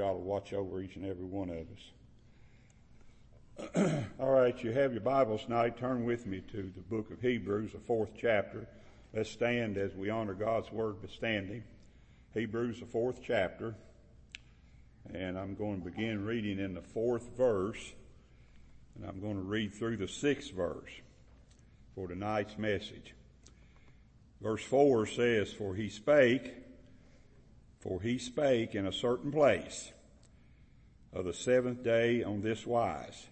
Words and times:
God 0.00 0.12
will 0.12 0.22
watch 0.22 0.54
over 0.54 0.80
each 0.80 0.96
and 0.96 1.04
every 1.04 1.26
one 1.26 1.50
of 1.50 1.66
us. 3.76 4.02
All 4.18 4.30
right, 4.30 4.64
you 4.64 4.72
have 4.72 4.92
your 4.92 5.02
Bibles 5.02 5.44
tonight. 5.44 5.76
Turn 5.76 6.06
with 6.06 6.24
me 6.24 6.40
to 6.52 6.72
the 6.74 6.80
book 6.80 7.10
of 7.10 7.20
Hebrews, 7.20 7.72
the 7.72 7.80
fourth 7.80 8.12
chapter. 8.18 8.66
Let's 9.12 9.28
stand 9.28 9.76
as 9.76 9.94
we 9.94 10.08
honor 10.08 10.32
God's 10.32 10.72
word 10.72 11.02
by 11.02 11.08
standing. 11.08 11.64
Hebrews, 12.32 12.80
the 12.80 12.86
fourth 12.86 13.20
chapter. 13.22 13.74
And 15.12 15.38
I'm 15.38 15.54
going 15.54 15.82
to 15.82 15.90
begin 15.90 16.24
reading 16.24 16.58
in 16.58 16.72
the 16.72 16.80
fourth 16.80 17.36
verse. 17.36 17.92
And 18.96 19.04
I'm 19.06 19.20
going 19.20 19.36
to 19.36 19.42
read 19.42 19.74
through 19.74 19.98
the 19.98 20.08
sixth 20.08 20.52
verse 20.52 20.92
for 21.94 22.08
tonight's 22.08 22.56
message. 22.56 23.14
Verse 24.40 24.64
four 24.64 25.04
says, 25.04 25.52
For 25.52 25.74
he 25.74 25.90
spake, 25.90 26.54
for 27.80 28.00
he 28.02 28.18
spake 28.18 28.74
in 28.74 28.86
a 28.86 28.92
certain 28.92 29.32
place 29.32 29.90
of 31.12 31.24
the 31.24 31.32
seventh 31.32 31.82
day 31.82 32.22
on 32.22 32.42
this 32.42 32.66
wise. 32.66 33.26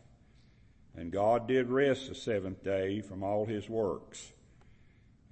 And 0.96 1.12
God 1.12 1.46
did 1.46 1.68
rest 1.68 2.08
the 2.08 2.14
seventh 2.14 2.64
day 2.64 3.00
from 3.00 3.22
all 3.22 3.44
his 3.44 3.68
works. 3.68 4.32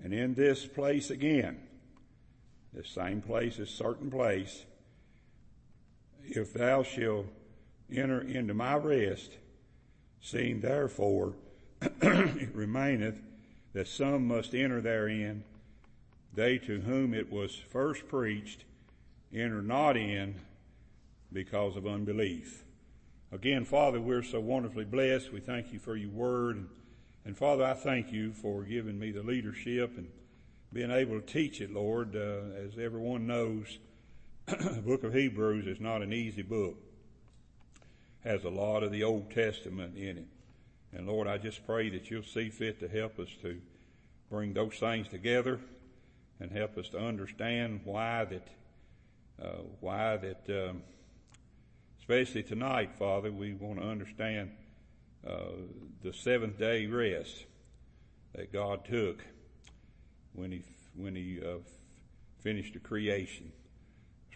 And 0.03 0.13
in 0.13 0.35
this 0.35 0.65
place 0.67 1.11
again, 1.11 1.59
this 2.73 2.89
same 2.89 3.23
place, 3.23 3.57
this 3.57 3.71
certain 3.71 4.11
place, 4.11 4.65
if 6.25 6.53
thou 6.53 6.83
shalt 6.83 7.27
enter 7.91 8.21
into 8.21 8.53
my 8.53 8.77
rest, 8.77 9.33
seeing 10.21 10.61
therefore 10.61 11.33
it 11.81 12.55
remaineth 12.55 13.19
that 13.73 13.89
some 13.89 14.29
must 14.29 14.55
enter 14.55 14.81
therein, 14.81 15.43
they 16.35 16.59
to 16.59 16.81
whom 16.81 17.15
it 17.15 17.33
was 17.33 17.55
first 17.55 18.07
preached 18.09 18.65
enter 19.33 19.63
not 19.63 19.97
in 19.97 20.37
because 21.33 21.77
of 21.77 21.87
unbelief. 21.87 22.65
Again, 23.33 23.65
Father, 23.65 24.01
we're 24.01 24.23
so 24.23 24.41
wonderfully 24.41 24.85
blessed. 24.85 25.33
We 25.33 25.41
thank 25.41 25.73
you 25.73 25.79
for 25.79 25.97
your 25.97 26.11
word. 26.11 26.69
And, 27.25 27.37
Father, 27.37 27.65
I 27.65 27.75
thank 27.75 28.13
you 28.13 28.33
for 28.33 28.63
giving 28.63 28.99
me 28.99 29.11
the 29.11 29.23
leadership 29.23 29.97
and 29.97 30.09
being 30.73 30.91
able 30.91 31.21
to 31.21 31.27
teach 31.27 31.61
it, 31.61 31.73
Lord. 31.73 32.15
Uh, 32.15 32.57
as 32.65 32.79
everyone 32.79 33.27
knows, 33.27 33.79
the 34.47 34.83
book 34.87 35.03
of 35.03 35.13
Hebrews 35.13 35.67
is 35.67 35.81
not 35.81 36.03
an 36.03 36.13
easy 36.13 36.43
book. 36.43 36.77
Has 38.23 38.45
a 38.45 38.49
lot 38.49 38.83
of 38.83 38.93
the 38.93 39.03
Old 39.03 39.33
Testament 39.33 39.97
in 39.97 40.19
it. 40.19 40.27
And 40.93 41.07
Lord, 41.07 41.27
I 41.27 41.37
just 41.37 41.67
pray 41.67 41.91
that 41.91 42.11
you'll 42.11 42.23
see 42.23 42.49
fit 42.49 42.79
to 42.81 42.89
help 42.89 43.19
us 43.19 43.29
to 43.43 43.61
bring 44.31 44.53
those 44.53 44.75
things 44.75 45.09
together 45.09 45.61
and 46.41 46.51
help 46.51 46.79
us 46.79 46.89
to 46.91 46.99
understand 46.99 47.81
why 47.85 48.25
that, 48.25 48.47
uh, 49.43 49.63
why 49.81 50.17
that, 50.17 50.69
um, 50.69 50.83
especially 51.99 52.43
tonight, 52.43 52.91
Father, 52.99 53.31
we 53.31 53.55
want 53.55 53.81
to 53.81 53.87
understand 53.87 54.51
uh, 55.27 55.51
the 56.03 56.13
seventh 56.13 56.59
day 56.59 56.87
rest 56.87 57.45
that 58.35 58.53
God 58.53 58.85
took 58.85 59.25
when 60.33 60.53
He 60.53 60.63
when 60.95 61.15
He 61.15 61.41
uh, 61.45 61.59
finished 62.43 62.75
the 62.75 62.79
creation. 62.79 63.53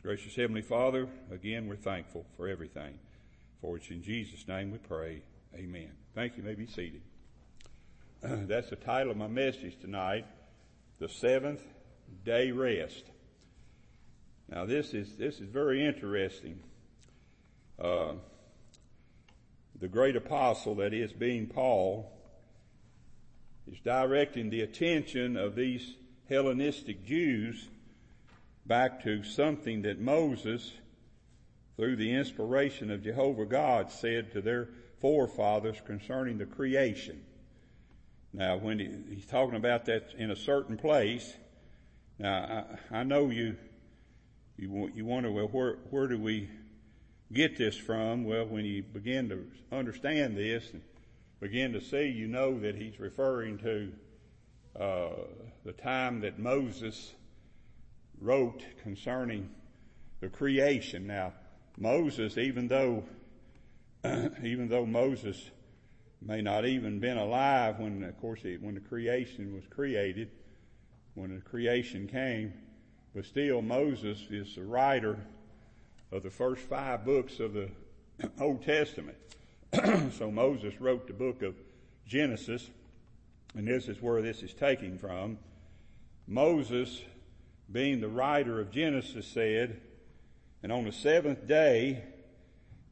Gracious 0.02 0.34
Heavenly 0.34 0.62
Father, 0.62 1.06
again 1.30 1.68
we're 1.68 1.76
thankful 1.76 2.24
for 2.36 2.48
everything. 2.48 2.98
For 3.60 3.76
it's 3.76 3.90
in 3.90 4.02
Jesus' 4.02 4.48
name 4.48 4.70
we 4.70 4.78
pray. 4.78 5.22
Amen. 5.54 5.90
Thank 6.14 6.36
you. 6.36 6.42
you 6.42 6.48
may 6.48 6.54
be 6.54 6.66
seated. 6.66 7.02
that's 8.22 8.70
the 8.70 8.76
title 8.76 9.12
of 9.12 9.18
my 9.18 9.26
message 9.26 9.78
tonight. 9.78 10.26
The 10.98 11.08
seventh 11.08 11.62
day 12.24 12.50
rest. 12.50 13.04
Now 14.50 14.64
this 14.64 14.94
is, 14.94 15.14
this 15.14 15.38
is 15.38 15.48
very 15.48 15.86
interesting. 15.86 16.58
Uh, 17.78 18.14
the 19.80 19.88
great 19.88 20.16
apostle 20.16 20.74
that 20.76 20.92
is 20.92 21.12
being 21.12 21.46
Paul 21.46 22.12
is 23.70 23.78
directing 23.80 24.50
the 24.50 24.62
attention 24.62 25.36
of 25.36 25.54
these 25.54 25.94
Hellenistic 26.28 27.06
Jews 27.06 27.68
back 28.66 29.02
to 29.04 29.22
something 29.22 29.82
that 29.82 30.00
Moses, 30.00 30.72
through 31.76 31.96
the 31.96 32.12
inspiration 32.12 32.90
of 32.90 33.04
Jehovah 33.04 33.46
God, 33.46 33.90
said 33.92 34.32
to 34.32 34.40
their 34.40 34.68
forefathers 35.00 35.80
concerning 35.86 36.38
the 36.38 36.46
creation. 36.46 37.22
Now, 38.32 38.56
when 38.56 38.80
he, 38.80 38.90
he's 39.14 39.26
talking 39.26 39.56
about 39.56 39.86
that 39.86 40.12
in 40.18 40.30
a 40.30 40.36
certain 40.36 40.76
place, 40.76 41.34
now 42.18 42.66
I, 42.92 42.98
I 42.98 43.02
know 43.04 43.30
you 43.30 43.56
you 44.60 44.90
you 44.94 45.06
wonder 45.06 45.32
well 45.32 45.46
where 45.46 45.78
where 45.88 46.06
do 46.06 46.18
we 46.18 46.50
get 47.32 47.56
this 47.56 47.76
from? 47.76 48.24
Well, 48.24 48.44
when 48.44 48.66
you 48.66 48.82
begin 48.82 49.28
to 49.30 49.46
understand 49.72 50.36
this 50.36 50.70
and 50.72 50.82
begin 51.40 51.72
to 51.72 51.80
see, 51.80 52.08
you 52.08 52.26
know 52.26 52.58
that 52.60 52.74
he's 52.74 53.00
referring 53.00 53.56
to 53.58 53.92
uh, 54.78 55.10
the 55.64 55.72
time 55.72 56.20
that 56.20 56.38
Moses 56.38 57.14
wrote 58.20 58.62
concerning 58.82 59.48
the 60.20 60.28
creation. 60.28 61.06
Now, 61.06 61.32
Moses, 61.78 62.36
even 62.36 62.68
though 62.68 63.04
even 64.04 64.68
though 64.68 64.84
Moses 64.84 65.50
may 66.20 66.42
not 66.42 66.66
even 66.66 67.00
been 67.00 67.16
alive 67.16 67.78
when, 67.78 68.04
of 68.04 68.20
course, 68.20 68.40
when 68.60 68.74
the 68.74 68.80
creation 68.80 69.54
was 69.54 69.64
created, 69.70 70.30
when 71.14 71.34
the 71.34 71.40
creation 71.40 72.06
came, 72.06 72.52
but 73.14 73.24
still 73.24 73.62
Moses 73.62 74.26
is 74.30 74.54
the 74.54 74.62
writer 74.62 75.18
of 76.12 76.22
the 76.22 76.30
first 76.30 76.62
five 76.62 77.04
books 77.04 77.40
of 77.40 77.54
the 77.54 77.68
Old 78.40 78.62
Testament. 78.64 79.16
so 80.12 80.30
Moses 80.30 80.80
wrote 80.80 81.06
the 81.06 81.12
book 81.12 81.42
of 81.42 81.54
Genesis, 82.06 82.70
and 83.56 83.66
this 83.66 83.88
is 83.88 84.00
where 84.00 84.22
this 84.22 84.42
is 84.42 84.52
taken 84.52 84.98
from. 84.98 85.38
Moses, 86.26 87.02
being 87.70 88.00
the 88.00 88.08
writer 88.08 88.60
of 88.60 88.70
Genesis, 88.70 89.26
said, 89.26 89.80
and 90.62 90.70
on 90.70 90.84
the 90.84 90.92
seventh 90.92 91.46
day, 91.46 92.02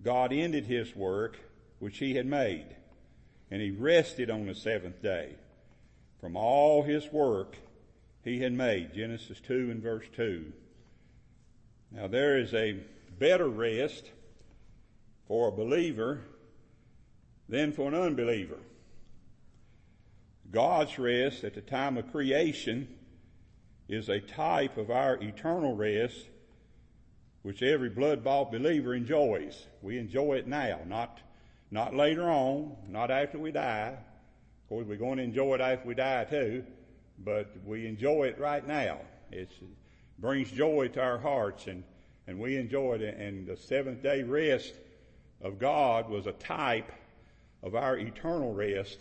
God 0.02 0.32
ended 0.32 0.66
his 0.66 0.94
work 0.96 1.38
which 1.78 1.98
he 1.98 2.14
had 2.14 2.26
made, 2.26 2.66
and 3.50 3.60
he 3.60 3.70
rested 3.70 4.30
on 4.30 4.46
the 4.46 4.54
seventh 4.54 5.00
day 5.02 5.34
from 6.20 6.36
all 6.36 6.82
his 6.82 7.12
work 7.12 7.56
he 8.28 8.40
had 8.40 8.52
made. 8.52 8.94
Genesis 8.94 9.40
2 9.40 9.70
and 9.70 9.82
verse 9.82 10.04
2. 10.14 10.52
Now 11.90 12.06
there 12.06 12.38
is 12.38 12.52
a 12.52 12.76
better 13.18 13.48
rest 13.48 14.10
for 15.26 15.48
a 15.48 15.52
believer 15.52 16.20
than 17.48 17.72
for 17.72 17.88
an 17.88 17.94
unbeliever. 17.94 18.58
God's 20.50 20.98
rest 20.98 21.44
at 21.44 21.54
the 21.54 21.60
time 21.60 21.96
of 21.96 22.10
creation 22.12 22.88
is 23.88 24.08
a 24.08 24.20
type 24.20 24.76
of 24.76 24.90
our 24.90 25.14
eternal 25.16 25.74
rest 25.74 26.26
which 27.42 27.62
every 27.62 27.88
blood-bought 27.88 28.52
believer 28.52 28.94
enjoys. 28.94 29.66
We 29.80 29.98
enjoy 29.98 30.34
it 30.34 30.46
now, 30.46 30.80
not, 30.86 31.20
not 31.70 31.94
later 31.94 32.28
on, 32.28 32.76
not 32.88 33.10
after 33.10 33.38
we 33.38 33.52
die. 33.52 33.96
Of 33.96 34.68
course, 34.68 34.86
we're 34.86 34.96
going 34.96 35.16
to 35.16 35.24
enjoy 35.24 35.54
it 35.54 35.60
after 35.62 35.88
we 35.88 35.94
die 35.94 36.24
too, 36.24 36.64
but 37.24 37.50
we 37.64 37.86
enjoy 37.86 38.24
it 38.24 38.38
right 38.38 38.66
now. 38.66 38.98
It's, 39.30 39.52
it 39.52 39.68
brings 40.18 40.50
joy 40.50 40.88
to 40.88 41.00
our 41.00 41.18
hearts 41.18 41.66
and, 41.66 41.84
and 42.26 42.38
we 42.38 42.56
enjoy 42.56 42.94
it. 42.94 43.16
And 43.18 43.46
the 43.46 43.56
seventh 43.56 44.02
day 44.02 44.22
rest 44.22 44.74
of 45.40 45.58
God 45.58 46.08
was 46.08 46.26
a 46.26 46.32
type 46.32 46.90
of 47.62 47.74
our 47.74 47.96
eternal 47.98 48.52
rest 48.52 48.98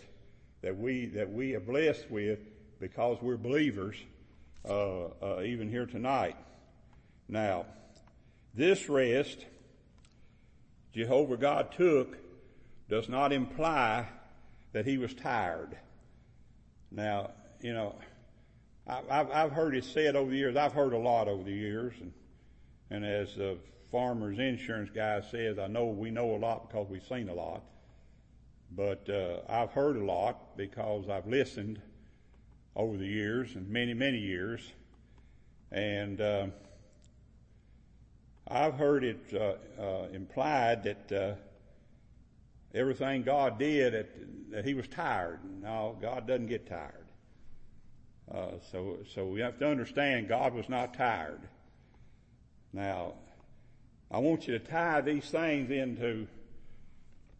that 0.62 0.76
we, 0.76 1.06
that 1.06 1.30
we 1.30 1.54
are 1.54 1.60
blessed 1.60 2.10
with 2.10 2.40
because 2.80 3.18
we're 3.20 3.36
believers, 3.36 3.96
uh, 4.68 5.06
uh, 5.22 5.42
even 5.44 5.70
here 5.70 5.86
tonight. 5.86 6.36
Now, 7.28 7.66
this 8.54 8.88
rest 8.88 9.44
Jehovah 10.92 11.36
God 11.36 11.72
took 11.72 12.18
does 12.88 13.08
not 13.08 13.32
imply 13.32 14.06
that 14.72 14.86
he 14.86 14.98
was 14.98 15.14
tired. 15.14 15.76
Now, 16.90 17.30
you 17.60 17.72
know, 17.72 17.94
I've, 18.86 19.30
I've 19.30 19.52
heard 19.52 19.76
it 19.76 19.84
said 19.84 20.16
over 20.16 20.30
the 20.30 20.36
years, 20.36 20.56
I've 20.56 20.72
heard 20.72 20.92
a 20.92 20.98
lot 20.98 21.28
over 21.28 21.42
the 21.42 21.52
years, 21.52 21.92
and, 22.00 22.12
and 22.90 23.04
as 23.04 23.34
the 23.34 23.58
farmer's 23.90 24.38
insurance 24.38 24.90
guy 24.94 25.20
says, 25.30 25.58
I 25.58 25.66
know 25.66 25.86
we 25.86 26.10
know 26.10 26.34
a 26.34 26.38
lot 26.38 26.68
because 26.68 26.88
we've 26.88 27.06
seen 27.06 27.28
a 27.28 27.34
lot. 27.34 27.62
But 28.70 29.08
uh, 29.08 29.40
I've 29.48 29.72
heard 29.72 29.96
a 29.96 30.04
lot 30.04 30.56
because 30.56 31.08
I've 31.08 31.26
listened 31.26 31.80
over 32.76 32.96
the 32.96 33.06
years 33.06 33.54
and 33.54 33.68
many, 33.68 33.94
many 33.94 34.18
years. 34.18 34.60
And 35.72 36.20
uh, 36.20 36.46
I've 38.46 38.74
heard 38.74 39.04
it 39.04 39.20
uh, 39.34 39.82
uh, 39.82 40.08
implied 40.12 40.84
that 40.84 41.12
uh, 41.12 41.34
everything 42.74 43.22
God 43.22 43.58
did, 43.58 43.94
that, 43.94 44.08
that 44.50 44.64
He 44.64 44.74
was 44.74 44.86
tired. 44.88 45.40
No, 45.62 45.96
God 46.00 46.26
doesn't 46.26 46.46
get 46.46 46.66
tired. 46.66 47.07
Uh, 48.32 48.52
so, 48.70 48.98
so 49.14 49.24
we 49.24 49.40
have 49.40 49.58
to 49.58 49.68
understand 49.68 50.28
God 50.28 50.54
was 50.54 50.68
not 50.68 50.94
tired. 50.94 51.40
Now, 52.72 53.14
I 54.10 54.18
want 54.18 54.46
you 54.46 54.58
to 54.58 54.64
tie 54.64 55.00
these 55.00 55.24
things 55.24 55.70
into 55.70 56.26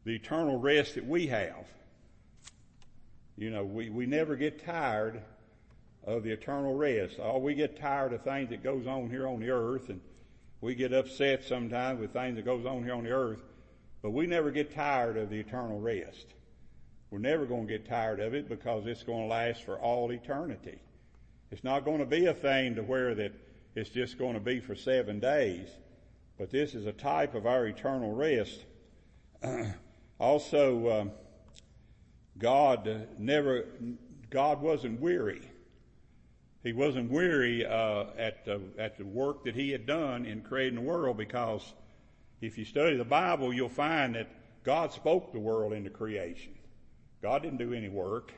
the 0.05 0.15
eternal 0.15 0.59
rest 0.59 0.95
that 0.95 1.07
we 1.07 1.27
have. 1.27 1.67
You 3.37 3.51
know, 3.51 3.65
we, 3.65 3.91
we 3.91 4.07
never 4.07 4.37
get 4.37 4.65
tired 4.65 5.21
of 6.05 6.23
the 6.23 6.31
eternal 6.31 6.75
rest. 6.75 7.19
All 7.19 7.41
we 7.41 7.55
get 7.55 7.79
tired 7.79 8.13
of 8.13 8.23
things 8.23 8.49
that 8.51 8.63
goes 8.63 8.87
on 8.87 9.11
here 9.11 9.29
on 9.29 9.41
the 9.41 9.51
earth 9.51 9.91
and 9.91 10.01
we 10.61 10.75
get 10.75 10.93
upset 10.93 11.45
sometimes 11.45 12.01
with 12.01 12.13
things 12.13 12.37
that 12.37 12.45
goes 12.45 12.67
on 12.67 12.83
here 12.83 12.95
on 12.95 13.05
the 13.05 13.11
earth, 13.11 13.43
but 14.03 14.11
we 14.11 14.27
never 14.27 14.51
get 14.51 14.75
tired 14.75 15.17
of 15.17 15.31
the 15.31 15.39
eternal 15.39 15.79
rest. 15.79 16.27
We're 17.11 17.19
never 17.19 17.47
going 17.47 17.67
to 17.67 17.73
get 17.73 17.89
tired 17.89 18.21
of 18.21 18.35
it 18.35 18.49
because 18.49 18.87
it's 18.87 19.03
going 19.03 19.23
to 19.23 19.35
last 19.35 19.63
for 19.63 19.79
all 19.79 20.13
eternity. 20.13 20.79
It's 21.51 21.65
not 21.65 21.85
going 21.85 21.99
to 21.99 22.07
be 22.07 22.27
a 22.27 22.35
thing 22.35 22.75
to 22.75 22.83
where 22.83 23.15
that 23.15 23.33
it's 23.75 23.91
just 23.91 24.19
going 24.19 24.35
to 24.35 24.41
be 24.41 24.61
for 24.61 24.75
seven 24.75 25.19
days, 25.19 25.69
but 26.37 26.51
this 26.51 26.75
is 26.75 26.87
a 26.87 26.93
type 26.93 27.35
of 27.35 27.47
our 27.47 27.67
eternal 27.67 28.13
rest. 28.13 28.65
also, 30.21 31.01
um, 31.01 31.13
God 32.39 33.09
never, 33.19 33.67
God 34.31 34.61
wasn't 34.61 35.01
weary. 35.01 35.43
He 36.63 36.73
wasn't 36.73 37.11
weary 37.11 37.65
uh, 37.65 38.07
at 38.19 38.45
the 38.45 38.61
at 38.79 38.99
the 38.99 39.05
work 39.05 39.45
that 39.45 39.55
he 39.55 39.71
had 39.71 39.87
done 39.87 40.27
in 40.27 40.43
creating 40.43 40.75
the 40.75 40.85
world 40.85 41.17
because 41.17 41.73
if 42.41 42.59
you 42.59 42.65
study 42.65 42.97
the 42.97 43.05
Bible, 43.05 43.55
you'll 43.55 43.69
find 43.69 44.17
that 44.17 44.29
God 44.65 44.93
spoke 44.93 45.33
the 45.33 45.39
world 45.39 45.73
into 45.73 45.89
creation. 45.89 46.58
God 47.23 47.43
didn't 47.43 47.59
do 47.59 47.73
any 47.73 47.89
work. 47.89 48.33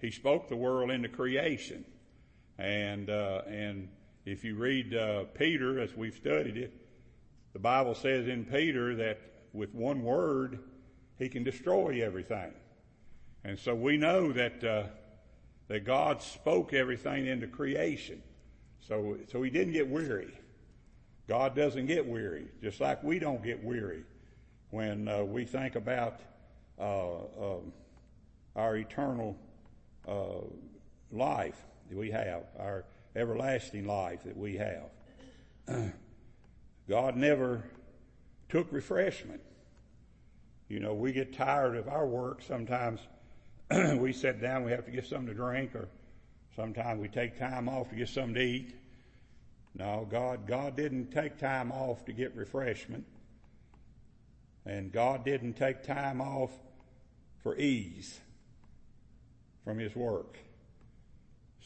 He 0.00 0.10
spoke 0.10 0.48
the 0.48 0.56
world 0.56 0.90
into 0.90 1.08
creation. 1.08 1.84
And, 2.58 3.08
uh, 3.08 3.42
and 3.46 3.88
if 4.24 4.44
you 4.44 4.56
read, 4.56 4.94
uh, 4.94 5.24
Peter, 5.34 5.80
as 5.80 5.94
we've 5.96 6.14
studied 6.14 6.56
it, 6.56 6.72
the 7.52 7.58
Bible 7.58 7.94
says 7.94 8.28
in 8.28 8.44
Peter 8.44 8.94
that 8.96 9.20
with 9.52 9.74
one 9.74 10.02
word, 10.02 10.58
he 11.18 11.28
can 11.28 11.44
destroy 11.44 12.04
everything. 12.04 12.52
And 13.44 13.58
so 13.58 13.74
we 13.74 13.96
know 13.96 14.32
that, 14.32 14.62
uh, 14.64 14.84
that 15.68 15.84
God 15.84 16.22
spoke 16.22 16.72
everything 16.72 17.26
into 17.26 17.46
creation. 17.46 18.22
So, 18.80 19.18
so 19.30 19.42
he 19.42 19.50
didn't 19.50 19.72
get 19.72 19.88
weary. 19.88 20.32
God 21.28 21.54
doesn't 21.54 21.86
get 21.86 22.06
weary, 22.06 22.48
just 22.62 22.80
like 22.80 23.02
we 23.02 23.18
don't 23.18 23.42
get 23.42 23.62
weary 23.62 24.04
when 24.70 25.08
uh, 25.08 25.22
we 25.22 25.44
think 25.44 25.76
about 25.76 26.20
uh, 26.78 27.16
um, 27.40 27.72
our 28.56 28.76
eternal 28.76 29.36
uh, 30.06 30.44
life 31.10 31.62
that 31.88 31.96
we 31.96 32.10
have, 32.10 32.44
our 32.58 32.84
everlasting 33.14 33.86
life 33.86 34.22
that 34.24 34.36
we 34.36 34.56
have. 34.56 34.90
God 36.88 37.16
never 37.16 37.64
took 38.48 38.72
refreshment. 38.72 39.40
You 40.68 40.80
know, 40.80 40.94
we 40.94 41.12
get 41.12 41.34
tired 41.34 41.76
of 41.76 41.88
our 41.88 42.06
work. 42.06 42.42
Sometimes 42.42 43.00
we 43.96 44.12
sit 44.12 44.40
down, 44.40 44.64
we 44.64 44.70
have 44.72 44.84
to 44.86 44.90
get 44.90 45.06
something 45.06 45.28
to 45.28 45.34
drink, 45.34 45.74
or 45.74 45.88
sometimes 46.56 47.00
we 47.00 47.08
take 47.08 47.38
time 47.38 47.68
off 47.68 47.90
to 47.90 47.96
get 47.96 48.08
something 48.08 48.34
to 48.34 48.42
eat. 48.42 48.74
No, 49.74 50.06
God, 50.10 50.46
God 50.46 50.76
didn't 50.76 51.10
take 51.10 51.38
time 51.38 51.72
off 51.72 52.04
to 52.04 52.12
get 52.12 52.34
refreshment. 52.36 53.06
And 54.66 54.92
God 54.92 55.24
didn't 55.24 55.54
take 55.54 55.82
time 55.82 56.20
off 56.20 56.50
for 57.42 57.56
ease 57.56 58.20
from 59.64 59.78
his 59.78 59.94
work. 59.94 60.38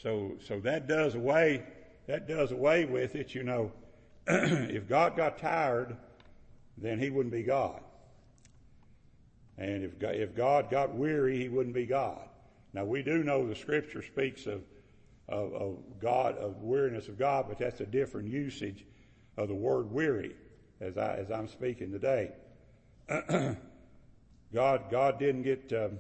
So, 0.03 0.33
so 0.47 0.61
that 0.61 0.87
does 0.87 1.15
away, 1.15 1.65
that 2.07 2.29
does 2.29 2.53
away 2.53 2.85
with 2.85 3.15
it, 3.15 3.35
you 3.35 3.43
know. 3.43 3.73
if 4.27 4.89
God 4.89 5.17
got 5.17 5.39
tired, 5.39 5.97
then 6.77 6.99
he 6.99 7.11
wouldn't 7.11 7.33
be 7.33 7.43
God. 7.43 7.81
And 9.59 9.85
if, 9.85 10.03
if 10.03 10.35
God 10.35 10.71
got 10.71 10.95
weary, 10.95 11.39
he 11.39 11.49
wouldn't 11.49 11.75
be 11.75 11.87
God. 11.87 12.29
Now 12.75 12.85
we 12.85 13.03
do 13.03 13.23
know 13.23 13.49
the 13.49 13.55
scripture 13.55 14.03
speaks 14.03 14.47
of, 14.47 14.63
of, 15.29 15.55
of 15.55 15.79
God, 16.01 16.37
of 16.37 16.63
weariness 16.63 17.09
of 17.09 17.19
God, 17.19 17.47
but 17.49 17.59
that's 17.59 17.81
a 17.81 17.87
different 17.87 18.29
usage 18.29 18.85
of 19.37 19.49
the 19.49 19.55
word 19.55 19.91
weary 19.91 20.35
as 20.81 20.99
I, 20.99 21.15
as 21.17 21.31
I'm 21.31 21.49
speaking 21.49 21.91
today. 21.91 22.33
God, 24.55 24.85
God 24.91 25.19
didn't 25.19 25.43
get, 25.43 25.73
um, 25.73 25.99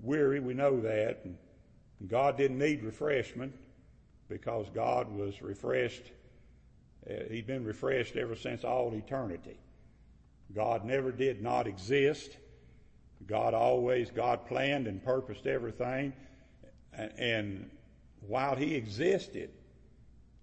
weary, 0.00 0.40
we 0.40 0.54
know 0.54 0.80
that. 0.80 1.20
And 1.24 1.36
God 2.08 2.36
didn't 2.36 2.58
need 2.58 2.82
refreshment 2.82 3.54
because 4.28 4.66
God 4.74 5.10
was 5.14 5.40
refreshed. 5.40 6.10
Uh, 7.08 7.14
he'd 7.30 7.46
been 7.46 7.64
refreshed 7.64 8.16
ever 8.16 8.34
since 8.34 8.64
all 8.64 8.92
eternity. 8.94 9.58
God 10.54 10.84
never 10.84 11.12
did 11.12 11.42
not 11.42 11.66
exist. 11.66 12.36
God 13.26 13.54
always, 13.54 14.10
God 14.10 14.46
planned 14.46 14.86
and 14.86 15.02
purposed 15.02 15.46
everything. 15.46 16.12
And 16.92 17.70
while 18.20 18.56
He 18.56 18.74
existed, 18.74 19.50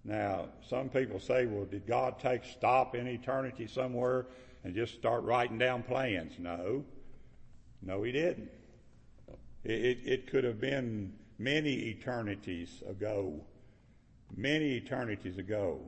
now 0.04 0.48
some 0.68 0.88
people 0.88 1.18
say, 1.18 1.46
well, 1.46 1.64
did 1.64 1.86
God 1.86 2.18
take 2.18 2.44
stop 2.44 2.94
in 2.94 3.06
eternity 3.06 3.66
somewhere 3.66 4.26
and 4.64 4.74
just 4.74 4.94
start 4.94 5.24
writing 5.24 5.58
down 5.58 5.82
plans? 5.82 6.34
No. 6.38 6.84
No, 7.82 8.02
He 8.02 8.12
didn't. 8.12 8.50
It, 9.64 10.00
it 10.04 10.26
could 10.26 10.44
have 10.44 10.60
been 10.60 11.14
many 11.38 11.72
eternities 11.88 12.82
ago. 12.88 13.40
Many 14.36 14.76
eternities 14.76 15.38
ago. 15.38 15.80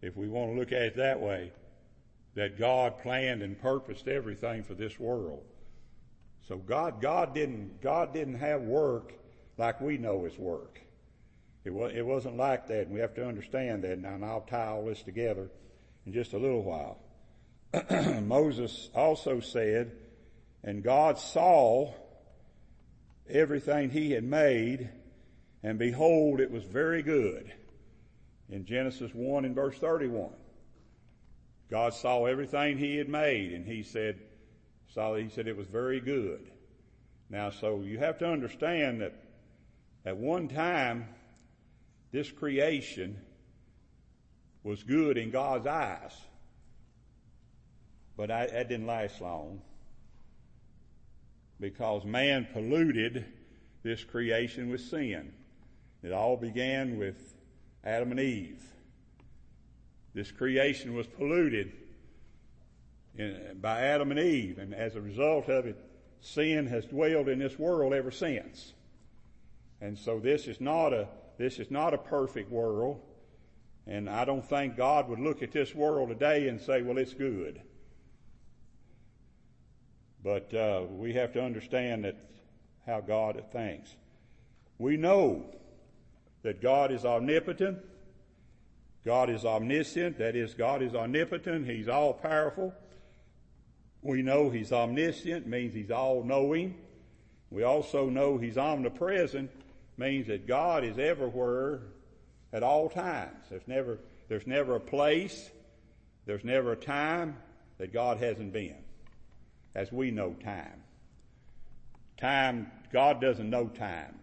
If 0.00 0.16
we 0.16 0.28
want 0.28 0.52
to 0.52 0.58
look 0.58 0.72
at 0.72 0.82
it 0.82 0.96
that 0.96 1.20
way, 1.20 1.52
that 2.34 2.58
God 2.58 2.98
planned 3.02 3.42
and 3.42 3.60
purposed 3.60 4.08
everything 4.08 4.62
for 4.62 4.74
this 4.74 4.98
world. 4.98 5.44
So 6.48 6.56
God, 6.56 7.00
God 7.00 7.34
didn't, 7.34 7.80
God 7.80 8.12
didn't 8.12 8.38
have 8.38 8.62
work 8.62 9.12
like 9.58 9.80
we 9.80 9.98
know 9.98 10.24
His 10.24 10.38
work. 10.38 10.80
It, 11.64 11.72
was, 11.72 11.92
it 11.94 12.04
wasn't 12.04 12.36
like 12.36 12.66
that, 12.68 12.86
and 12.86 12.90
we 12.90 13.00
have 13.00 13.14
to 13.14 13.26
understand 13.26 13.84
that 13.84 13.98
now, 14.00 14.14
and 14.14 14.24
I'll 14.24 14.40
tie 14.40 14.66
all 14.66 14.84
this 14.84 15.02
together 15.02 15.48
in 16.04 16.12
just 16.12 16.32
a 16.32 16.38
little 16.38 16.62
while. 16.62 16.98
Moses 18.22 18.90
also 18.94 19.38
said, 19.40 19.92
and 20.64 20.82
God 20.82 21.18
saw 21.18 21.94
everything 23.28 23.90
he 23.90 24.12
had 24.12 24.24
made, 24.24 24.88
and 25.62 25.78
behold, 25.78 26.40
it 26.40 26.50
was 26.50 26.64
very 26.64 27.02
good. 27.02 27.52
In 28.48 28.64
Genesis 28.64 29.12
1 29.14 29.44
and 29.44 29.54
verse 29.54 29.76
31. 29.78 30.30
God 31.70 31.94
saw 31.94 32.26
everything 32.26 32.76
he 32.76 32.96
had 32.96 33.08
made, 33.08 33.52
and 33.52 33.66
he 33.66 33.82
said, 33.82 34.18
saw, 34.88 35.14
he 35.14 35.30
said 35.30 35.48
it 35.48 35.56
was 35.56 35.68
very 35.68 36.00
good. 36.00 36.50
Now, 37.30 37.48
so 37.48 37.80
you 37.80 37.98
have 37.98 38.18
to 38.18 38.30
understand 38.30 39.00
that 39.00 39.14
at 40.04 40.16
one 40.16 40.48
time, 40.48 41.08
this 42.10 42.30
creation 42.30 43.18
was 44.62 44.82
good 44.82 45.16
in 45.16 45.30
God's 45.30 45.66
eyes. 45.66 46.12
But 48.16 48.30
I, 48.30 48.46
that 48.46 48.68
didn't 48.68 48.86
last 48.86 49.20
long 49.20 49.62
because 51.62 52.04
man 52.04 52.46
polluted 52.52 53.24
this 53.84 54.02
creation 54.02 54.68
with 54.68 54.80
sin. 54.80 55.32
It 56.02 56.12
all 56.12 56.36
began 56.36 56.98
with 56.98 57.34
Adam 57.84 58.10
and 58.10 58.20
Eve. 58.20 58.62
This 60.12 60.32
creation 60.32 60.94
was 60.94 61.06
polluted 61.06 61.72
in, 63.16 63.58
by 63.60 63.82
Adam 63.82 64.10
and 64.10 64.18
Eve, 64.18 64.58
and 64.58 64.74
as 64.74 64.96
a 64.96 65.00
result 65.00 65.48
of 65.48 65.66
it, 65.66 65.76
sin 66.20 66.66
has 66.66 66.84
dwelled 66.86 67.28
in 67.28 67.38
this 67.38 67.56
world 67.58 67.94
ever 67.94 68.10
since. 68.10 68.72
And 69.80 69.96
so 69.96 70.18
this 70.18 70.48
is 70.48 70.60
not 70.60 70.92
a 70.92 71.08
this 71.38 71.58
is 71.58 71.70
not 71.70 71.94
a 71.94 71.98
perfect 71.98 72.50
world, 72.50 73.00
and 73.86 74.10
I 74.10 74.24
don't 74.24 74.44
think 74.44 74.76
God 74.76 75.08
would 75.08 75.18
look 75.20 75.42
at 75.42 75.52
this 75.52 75.74
world 75.74 76.08
today 76.08 76.48
and 76.48 76.60
say, 76.60 76.82
"Well, 76.82 76.98
it's 76.98 77.14
good." 77.14 77.62
But 80.22 80.54
uh, 80.54 80.82
we 80.88 81.14
have 81.14 81.32
to 81.32 81.42
understand 81.42 82.04
that 82.04 82.16
how 82.86 83.00
God 83.00 83.42
thinks. 83.52 83.94
We 84.78 84.96
know 84.96 85.44
that 86.42 86.60
God 86.60 86.92
is 86.92 87.04
omnipotent. 87.04 87.78
God 89.04 89.30
is 89.30 89.44
omniscient. 89.44 90.18
That 90.18 90.36
is, 90.36 90.54
God 90.54 90.82
is 90.82 90.94
omnipotent. 90.94 91.66
He's 91.66 91.88
all 91.88 92.12
powerful. 92.12 92.72
We 94.00 94.22
know 94.22 94.50
He's 94.50 94.72
omniscient, 94.72 95.46
means 95.46 95.74
He's 95.74 95.90
all 95.90 96.22
knowing. 96.22 96.76
We 97.50 97.64
also 97.64 98.08
know 98.08 98.38
He's 98.38 98.58
omnipresent, 98.58 99.50
means 99.96 100.28
that 100.28 100.46
God 100.46 100.84
is 100.84 100.98
everywhere 100.98 101.80
at 102.52 102.62
all 102.62 102.88
times. 102.88 103.46
There's 103.50 103.66
never, 103.66 103.98
there's 104.28 104.46
never 104.46 104.76
a 104.76 104.80
place, 104.80 105.50
there's 106.26 106.44
never 106.44 106.72
a 106.72 106.76
time 106.76 107.36
that 107.78 107.92
God 107.92 108.18
hasn't 108.18 108.52
been 108.52 108.81
as 109.74 109.92
we 109.92 110.10
know 110.10 110.34
time. 110.44 110.82
Time, 112.16 112.70
God 112.92 113.20
doesn't 113.20 113.48
know 113.48 113.66
time. 113.66 114.18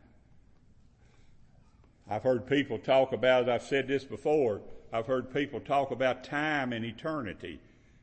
I've 2.10 2.24
heard 2.24 2.48
people 2.48 2.79
talk 2.79 3.13
about, 3.13 3.50
I've 3.50 3.63
said 3.63 3.88
this 3.88 4.03
before, 4.03 4.62
I've 4.91 5.06
heard 5.06 5.34
people 5.34 5.60
talk 5.60 5.91
about 5.91 6.24
time 6.24 6.74
and 6.74 6.84
eternity. 6.84 7.60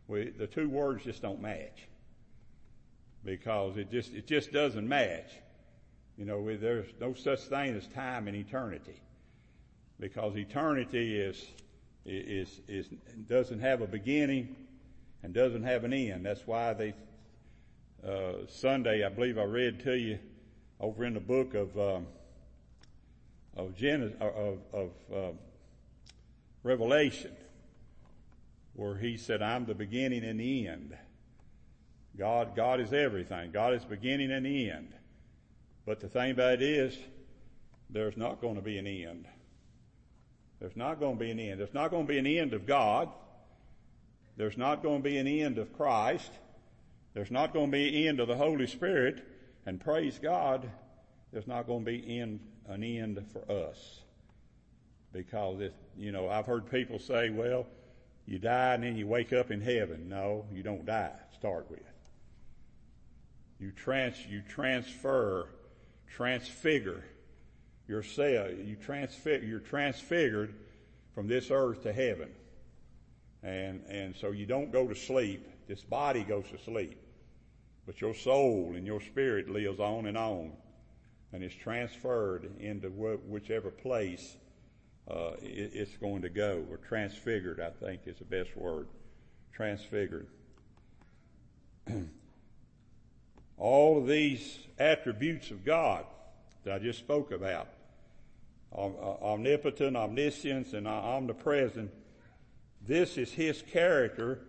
We, 0.06 0.30
the 0.30 0.46
two 0.46 0.68
words 0.68 1.04
just 1.04 1.22
don't 1.22 1.42
match 1.42 1.88
because 3.24 3.76
it 3.76 3.90
just 3.90 4.14
it 4.14 4.26
just 4.28 4.52
doesn't 4.52 4.88
match. 4.88 5.32
You 6.16 6.24
know, 6.24 6.38
we, 6.40 6.54
there's 6.54 6.86
no 7.00 7.12
such 7.12 7.40
thing 7.40 7.74
as 7.74 7.88
time 7.88 8.28
and 8.28 8.36
eternity 8.36 9.00
because 9.98 10.36
eternity 10.36 11.18
is 11.18 11.44
is 12.04 12.60
is 12.68 12.88
doesn't 13.28 13.58
have 13.58 13.80
a 13.80 13.86
beginning 13.86 14.54
and 15.24 15.34
doesn't 15.34 15.64
have 15.64 15.82
an 15.82 15.92
end. 15.92 16.24
That's 16.24 16.46
why 16.46 16.72
they 16.72 16.94
uh, 18.04 18.46
Sunday 18.48 19.04
I 19.04 19.08
believe 19.08 19.38
I 19.38 19.44
read 19.44 19.80
to 19.84 19.96
you 19.96 20.18
over 20.80 21.04
in 21.04 21.14
the 21.14 21.20
book 21.20 21.54
of 21.54 21.78
um, 21.78 22.06
of 23.56 23.76
Genesis 23.76 24.16
of, 24.20 24.58
of 24.72 24.90
uh, 25.14 25.32
Revelation 26.62 27.36
where 28.76 28.96
he 28.96 29.16
said, 29.16 29.40
I'm 29.40 29.64
the 29.64 29.74
beginning 29.74 30.22
and 30.22 30.38
the 30.38 30.68
end. 30.68 30.94
God, 32.16 32.54
God 32.54 32.78
is 32.78 32.92
everything. 32.92 33.50
God 33.50 33.72
is 33.72 33.84
beginning 33.84 34.30
and 34.30 34.46
end. 34.46 34.92
But 35.86 36.00
the 36.00 36.08
thing 36.08 36.32
about 36.32 36.54
it 36.54 36.62
is, 36.62 36.96
there's 37.88 38.16
not 38.16 38.40
going 38.40 38.56
to 38.56 38.62
be 38.62 38.76
an 38.76 38.86
end. 38.86 39.26
There's 40.60 40.76
not 40.76 41.00
going 41.00 41.18
to 41.18 41.24
be 41.24 41.30
an 41.30 41.40
end. 41.40 41.58
There's 41.60 41.74
not 41.74 41.90
going 41.90 42.06
to 42.06 42.12
be 42.12 42.18
an 42.18 42.26
end 42.26 42.52
of 42.52 42.66
God. 42.66 43.08
There's 44.36 44.58
not 44.58 44.82
going 44.82 45.02
to 45.02 45.08
be 45.08 45.16
an 45.16 45.26
end 45.26 45.56
of 45.58 45.72
Christ. 45.72 46.30
There's 47.16 47.30
not 47.30 47.54
going 47.54 47.68
to 47.68 47.72
be 47.72 48.06
end 48.06 48.20
of 48.20 48.28
the 48.28 48.36
Holy 48.36 48.66
Spirit. 48.66 49.26
And 49.64 49.80
praise 49.80 50.18
God, 50.18 50.70
there's 51.32 51.46
not 51.46 51.66
going 51.66 51.82
to 51.82 51.90
be 51.90 52.20
end, 52.20 52.40
an 52.68 52.84
end 52.84 53.24
for 53.32 53.50
us. 53.50 54.00
Because 55.14 55.62
you 55.96 56.12
know, 56.12 56.28
I've 56.28 56.44
heard 56.44 56.70
people 56.70 56.98
say, 56.98 57.30
well, 57.30 57.66
you 58.26 58.38
die 58.38 58.74
and 58.74 58.84
then 58.84 58.96
you 58.96 59.06
wake 59.06 59.32
up 59.32 59.50
in 59.50 59.62
heaven. 59.62 60.10
No, 60.10 60.44
you 60.52 60.62
don't 60.62 60.84
die. 60.84 61.14
Start 61.32 61.70
with. 61.70 61.80
You 63.58 63.72
trans, 63.72 64.16
you 64.26 64.42
transfer, 64.46 65.48
transfigure 66.14 67.02
yourself. 67.88 68.50
You 68.62 68.76
transfigure, 68.76 69.48
you're 69.48 69.60
transfigured 69.60 70.54
from 71.14 71.28
this 71.28 71.50
earth 71.50 71.82
to 71.84 71.94
heaven. 71.94 72.28
And, 73.42 73.86
and 73.88 74.14
so 74.14 74.32
you 74.32 74.44
don't 74.44 74.70
go 74.70 74.86
to 74.86 74.94
sleep. 74.94 75.48
This 75.66 75.80
body 75.80 76.22
goes 76.22 76.44
to 76.50 76.58
sleep. 76.62 77.04
But 77.86 78.00
your 78.00 78.14
soul 78.14 78.72
and 78.74 78.86
your 78.86 79.00
spirit 79.00 79.48
lives 79.48 79.78
on 79.78 80.06
and 80.06 80.18
on 80.18 80.52
and 81.32 81.42
is 81.44 81.54
transferred 81.54 82.50
into 82.58 82.88
whichever 82.88 83.70
place 83.70 84.36
uh, 85.08 85.32
it, 85.40 85.70
it's 85.72 85.96
going 85.98 86.22
to 86.22 86.28
go, 86.28 86.64
or 86.70 86.78
transfigured, 86.78 87.60
I 87.60 87.70
think 87.70 88.02
is 88.06 88.18
the 88.18 88.24
best 88.24 88.56
word. 88.56 88.88
Transfigured. 89.52 90.26
All 93.56 93.98
of 93.98 94.08
these 94.08 94.58
attributes 94.78 95.50
of 95.50 95.64
God 95.64 96.04
that 96.64 96.74
I 96.74 96.78
just 96.78 96.98
spoke 96.98 97.30
about, 97.30 97.68
omnipotent, 98.74 99.96
omniscience, 99.96 100.72
and 100.72 100.86
omnipresent, 100.88 101.90
this 102.86 103.16
is 103.16 103.32
His 103.32 103.62
character 103.62 104.40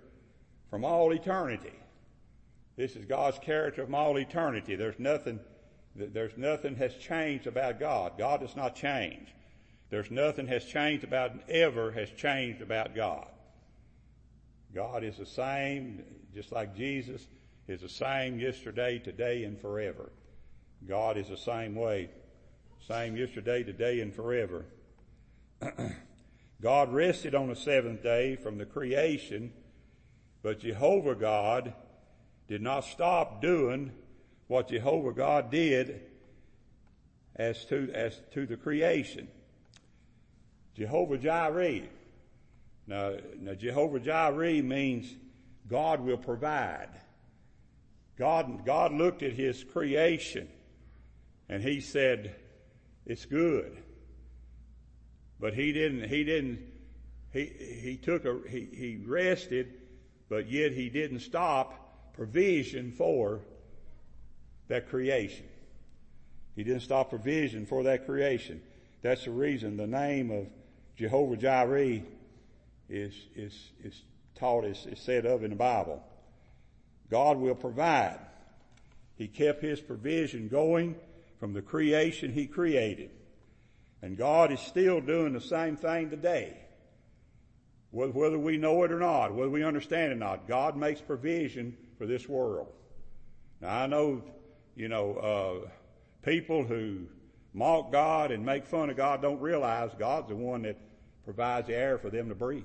from 0.70 0.84
all 0.84 1.13
eternity. 1.13 1.74
This 2.78 2.96
is 2.96 3.06
God's 3.06 3.40
character 3.40 3.84
from 3.84 3.96
all 3.96 4.20
eternity. 4.20 4.76
There's 4.76 5.00
nothing, 5.00 5.40
there's 5.96 6.38
nothing 6.38 6.76
has 6.76 6.94
changed 6.96 7.48
about 7.48 7.80
God. 7.80 8.14
God 8.20 8.42
does 8.42 8.56
not 8.56 8.76
change. 8.76 9.34
There's 9.90 10.12
nothing 10.12 10.46
has 10.48 10.64
changed 10.64 11.04
about, 11.04 11.32
ever 11.50 11.92
has 11.92 12.12
changed 12.12 12.62
about 12.62 12.96
God. 12.96 13.28
God 14.76 15.04
is 15.04 15.18
the 15.18 15.26
same, 15.26 16.04
just 16.36 16.52
like 16.52 16.76
Jesus 16.76 17.26
is 17.68 17.82
the 17.82 17.90
same 17.90 18.40
yesterday, 18.40 19.00
today, 19.00 19.44
and 19.44 19.60
forever. 19.60 20.12
God 20.88 21.18
is 21.18 21.30
the 21.30 21.38
same 21.38 21.74
way. 21.74 22.10
Same 22.88 23.18
yesterday, 23.18 23.64
today, 23.64 24.02
and 24.02 24.14
forever. 24.14 24.66
God 26.62 26.94
rested 26.94 27.34
on 27.34 27.48
the 27.48 27.56
seventh 27.56 28.04
day 28.04 28.36
from 28.36 28.60
the 28.60 28.66
creation, 28.66 29.52
but 30.44 30.60
Jehovah 30.60 31.16
God 31.16 31.74
did 32.48 32.62
not 32.62 32.86
stop 32.86 33.42
doing 33.42 33.92
what 34.48 34.70
Jehovah 34.70 35.12
God 35.12 35.51
did 35.51 36.01
as 37.36 37.66
to, 37.66 37.92
as 37.94 38.20
to 38.34 38.46
the 38.46 38.58
creation. 38.58 39.27
Jehovah 40.75 41.18
Jireh. 41.18 41.82
Now, 42.88 43.13
now 43.39 43.54
Jehovah 43.54 44.00
Jireh 44.00 44.63
means 44.63 45.13
God 45.68 46.00
will 46.00 46.18
provide. 46.18 46.89
God, 48.18 48.66
God 48.66 48.94
looked 48.94 49.24
at 49.24 49.34
His 49.34 49.63
creation 49.63 50.48
and 51.50 51.62
He 51.62 51.82
said, 51.82 52.36
it's 53.06 53.25
good. 53.25 53.77
But 55.39 55.54
He 55.54 55.74
didn't, 55.74 56.10
He 56.10 56.24
didn't, 56.24 56.60
He, 57.32 57.46
He 57.46 57.98
took 57.98 58.25
a, 58.25 58.39
He, 58.50 58.68
He 58.74 59.01
rested, 59.06 59.74
but 60.30 60.50
yet 60.50 60.72
He 60.72 60.89
didn't 60.89 61.20
stop 61.20 61.87
provision 62.18 62.92
for 62.92 63.40
that 64.68 64.90
creation. 64.90 65.46
He 66.56 66.64
didn't 66.64 66.82
stop 66.82 67.12
provision 67.12 67.66
for 67.68 67.84
that 67.84 68.08
creation. 68.08 68.62
That's 69.04 69.26
the 69.26 69.32
reason 69.32 69.78
the 69.78 69.88
name 69.88 70.32
of 70.32 70.48
Jehovah 70.98 71.38
Jireh 71.38 72.02
is, 72.90 73.14
is, 73.36 73.54
is 73.84 74.02
taught, 74.34 74.66
is, 74.66 74.88
is 74.88 75.00
said 75.00 75.28
of 75.28 75.44
in 75.44 75.52
the 75.52 75.56
Bible. 75.56 76.02
God 77.12 77.38
will 77.38 77.56
provide. 77.56 78.20
He 79.16 79.28
kept 79.28 79.62
His 79.62 79.80
provision 79.80 80.48
going 80.48 80.96
from 81.40 81.54
the 81.54 81.62
creation 81.62 82.34
He 82.34 82.48
created. 82.48 83.12
And 84.02 84.18
God 84.18 84.52
is 84.52 84.60
still 84.60 85.00
doing 85.00 85.34
the 85.34 85.42
same 85.42 85.76
thing 85.78 86.10
today. 86.10 86.58
Whether 87.92 88.38
we 88.38 88.58
know 88.58 88.84
it 88.84 88.92
or 88.92 89.00
not, 89.00 89.34
whether 89.34 89.50
we 89.50 89.64
understand 89.64 90.12
it 90.12 90.16
or 90.16 90.20
not, 90.20 90.48
God 90.48 90.76
makes 90.76 91.00
provision 91.00 91.78
for 91.98 92.06
this 92.06 92.27
world. 92.27 92.72
Now 93.62 93.84
I 93.84 93.88
know, 93.88 94.24
you 94.75 94.88
know, 94.88 95.16
uh, 95.16 95.70
people 96.24 96.63
who 96.63 97.08
mock 97.54 97.92
God 97.92 98.32
and 98.32 98.46
make 98.46 98.66
fun 98.66 98.89
of 98.89 98.98
God 98.98 99.22
don't 99.22 99.39
realize 99.39 99.92
God's 99.98 100.30
the 100.30 100.36
one 100.36 100.62
that 100.63 100.77
provides 101.25 101.68
the 101.68 101.75
air 101.75 101.98
for 101.98 102.10
them 102.10 102.30
to 102.30 102.36
breathe. 102.36 102.63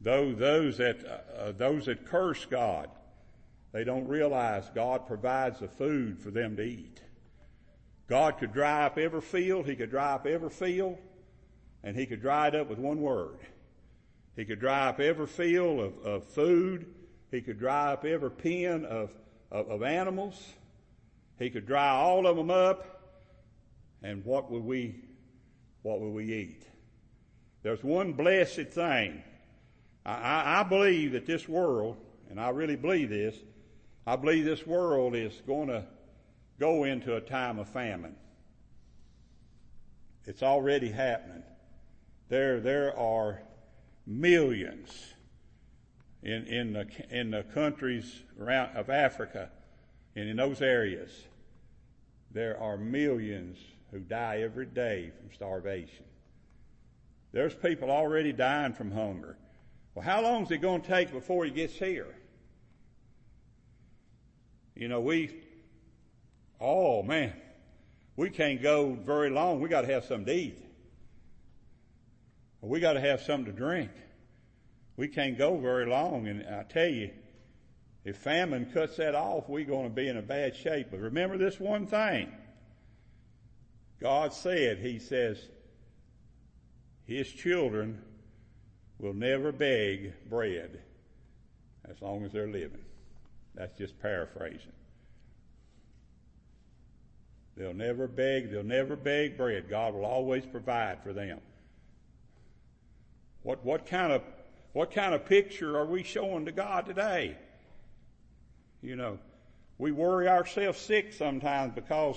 Those, 0.00 0.36
those 0.36 0.78
that, 0.78 1.04
uh, 1.38 1.52
those 1.52 1.86
that 1.86 2.06
curse 2.06 2.44
God, 2.44 2.90
they 3.72 3.84
don't 3.84 4.06
realize 4.06 4.70
God 4.74 5.06
provides 5.06 5.60
the 5.60 5.68
food 5.68 6.18
for 6.18 6.30
them 6.30 6.56
to 6.56 6.62
eat. 6.62 7.00
God 8.06 8.38
could 8.38 8.52
dry 8.52 8.84
up 8.84 8.98
every 8.98 9.22
field, 9.22 9.66
He 9.66 9.76
could 9.76 9.90
dry 9.90 10.12
up 10.12 10.26
every 10.26 10.50
field, 10.50 10.98
and 11.82 11.96
He 11.96 12.06
could 12.06 12.20
dry 12.20 12.48
it 12.48 12.54
up 12.54 12.68
with 12.68 12.78
one 12.78 13.00
word. 13.00 13.38
He 14.36 14.44
could 14.44 14.60
dry 14.60 14.88
up 14.88 15.00
every 15.00 15.26
field 15.26 15.80
of, 15.80 15.98
of 16.04 16.24
food. 16.24 16.86
He 17.30 17.40
could 17.40 17.58
dry 17.58 17.92
up 17.92 18.04
every 18.04 18.30
pen 18.30 18.84
of, 18.84 19.14
of, 19.50 19.68
of 19.68 19.82
animals. 19.82 20.54
He 21.38 21.50
could 21.50 21.66
dry 21.66 21.90
all 21.90 22.26
of 22.26 22.36
them 22.36 22.50
up. 22.50 22.90
And 24.02 24.24
what 24.24 24.50
would 24.50 24.64
we 24.64 24.96
what 25.82 26.00
will 26.00 26.12
we 26.12 26.32
eat? 26.32 26.64
There's 27.62 27.84
one 27.84 28.14
blessed 28.14 28.68
thing. 28.68 29.22
I, 30.04 30.12
I, 30.12 30.60
I 30.60 30.62
believe 30.62 31.12
that 31.12 31.26
this 31.26 31.46
world, 31.46 31.96
and 32.30 32.40
I 32.40 32.48
really 32.48 32.76
believe 32.76 33.10
this, 33.10 33.36
I 34.06 34.16
believe 34.16 34.46
this 34.46 34.66
world 34.66 35.14
is 35.14 35.42
going 35.46 35.68
to 35.68 35.84
go 36.58 36.84
into 36.84 37.16
a 37.16 37.20
time 37.20 37.58
of 37.58 37.68
famine. 37.68 38.16
It's 40.24 40.42
already 40.42 40.90
happening. 40.90 41.42
There, 42.30 42.60
there 42.60 42.98
are 42.98 43.42
millions 44.06 45.14
in, 46.22 46.46
in 46.46 46.72
the, 46.72 46.86
in 47.10 47.30
the 47.30 47.42
countries 47.42 48.22
around, 48.40 48.76
of 48.76 48.90
Africa 48.90 49.50
and 50.16 50.28
in 50.28 50.36
those 50.36 50.62
areas. 50.62 51.10
There 52.30 52.58
are 52.60 52.76
millions 52.76 53.58
who 53.90 54.00
die 54.00 54.40
every 54.42 54.66
day 54.66 55.12
from 55.18 55.32
starvation. 55.32 56.04
There's 57.32 57.54
people 57.54 57.90
already 57.90 58.32
dying 58.32 58.72
from 58.72 58.90
hunger. 58.90 59.36
Well, 59.94 60.04
how 60.04 60.22
long 60.22 60.44
is 60.44 60.50
it 60.50 60.58
going 60.58 60.82
to 60.82 60.88
take 60.88 61.12
before 61.12 61.44
he 61.44 61.50
gets 61.50 61.74
here? 61.74 62.14
You 64.74 64.88
know, 64.88 65.00
we, 65.00 65.30
oh 66.60 67.02
man, 67.02 67.32
we 68.16 68.30
can't 68.30 68.60
go 68.60 68.94
very 68.94 69.30
long. 69.30 69.60
We 69.60 69.68
got 69.68 69.82
to 69.82 69.92
have 69.92 70.04
something 70.04 70.26
to 70.26 70.32
eat. 72.64 72.70
We 72.70 72.80
got 72.80 72.94
to 72.94 73.00
have 73.00 73.20
something 73.22 73.52
to 73.52 73.58
drink. 73.58 73.90
We 74.96 75.08
can't 75.08 75.36
go 75.36 75.56
very 75.56 75.86
long. 75.86 76.28
And 76.28 76.44
I 76.46 76.62
tell 76.64 76.88
you, 76.88 77.10
if 78.04 78.16
famine 78.16 78.70
cuts 78.72 78.96
that 78.96 79.14
off, 79.14 79.48
we're 79.48 79.64
going 79.64 79.88
to 79.88 79.94
be 79.94 80.08
in 80.08 80.16
a 80.16 80.22
bad 80.22 80.56
shape. 80.56 80.88
But 80.90 81.00
remember 81.00 81.38
this 81.38 81.58
one 81.58 81.86
thing. 81.86 82.32
God 84.00 84.32
said, 84.32 84.78
He 84.78 84.98
says, 84.98 85.38
his 87.06 87.30
children 87.30 88.02
will 88.98 89.14
never 89.14 89.52
beg 89.52 90.12
bread 90.28 90.80
as 91.88 92.00
long 92.00 92.24
as 92.24 92.32
they're 92.32 92.48
living. 92.48 92.84
That's 93.54 93.76
just 93.76 94.00
paraphrasing. 94.00 94.72
They'll 97.56 97.74
never 97.74 98.08
beg, 98.08 98.50
they'll 98.50 98.64
never 98.64 98.96
beg 98.96 99.36
bread. 99.36 99.68
God 99.68 99.94
will 99.94 100.04
always 100.04 100.44
provide 100.44 101.02
for 101.02 101.12
them. 101.12 101.40
What, 103.44 103.64
what 103.64 103.86
kind 103.86 104.10
of, 104.10 104.22
what 104.72 104.90
kind 104.90 105.14
of 105.14 105.26
picture 105.26 105.78
are 105.78 105.86
we 105.86 106.02
showing 106.02 106.46
to 106.46 106.52
God 106.52 106.86
today? 106.86 107.36
You 108.82 108.96
know, 108.96 109.18
we 109.78 109.92
worry 109.92 110.28
ourselves 110.28 110.78
sick 110.78 111.12
sometimes 111.12 111.74
because 111.74 112.16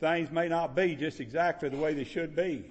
things 0.00 0.30
may 0.30 0.48
not 0.48 0.76
be 0.76 0.96
just 0.96 1.20
exactly 1.20 1.68
the 1.68 1.76
way 1.76 1.94
they 1.94 2.04
should 2.04 2.36
be. 2.36 2.64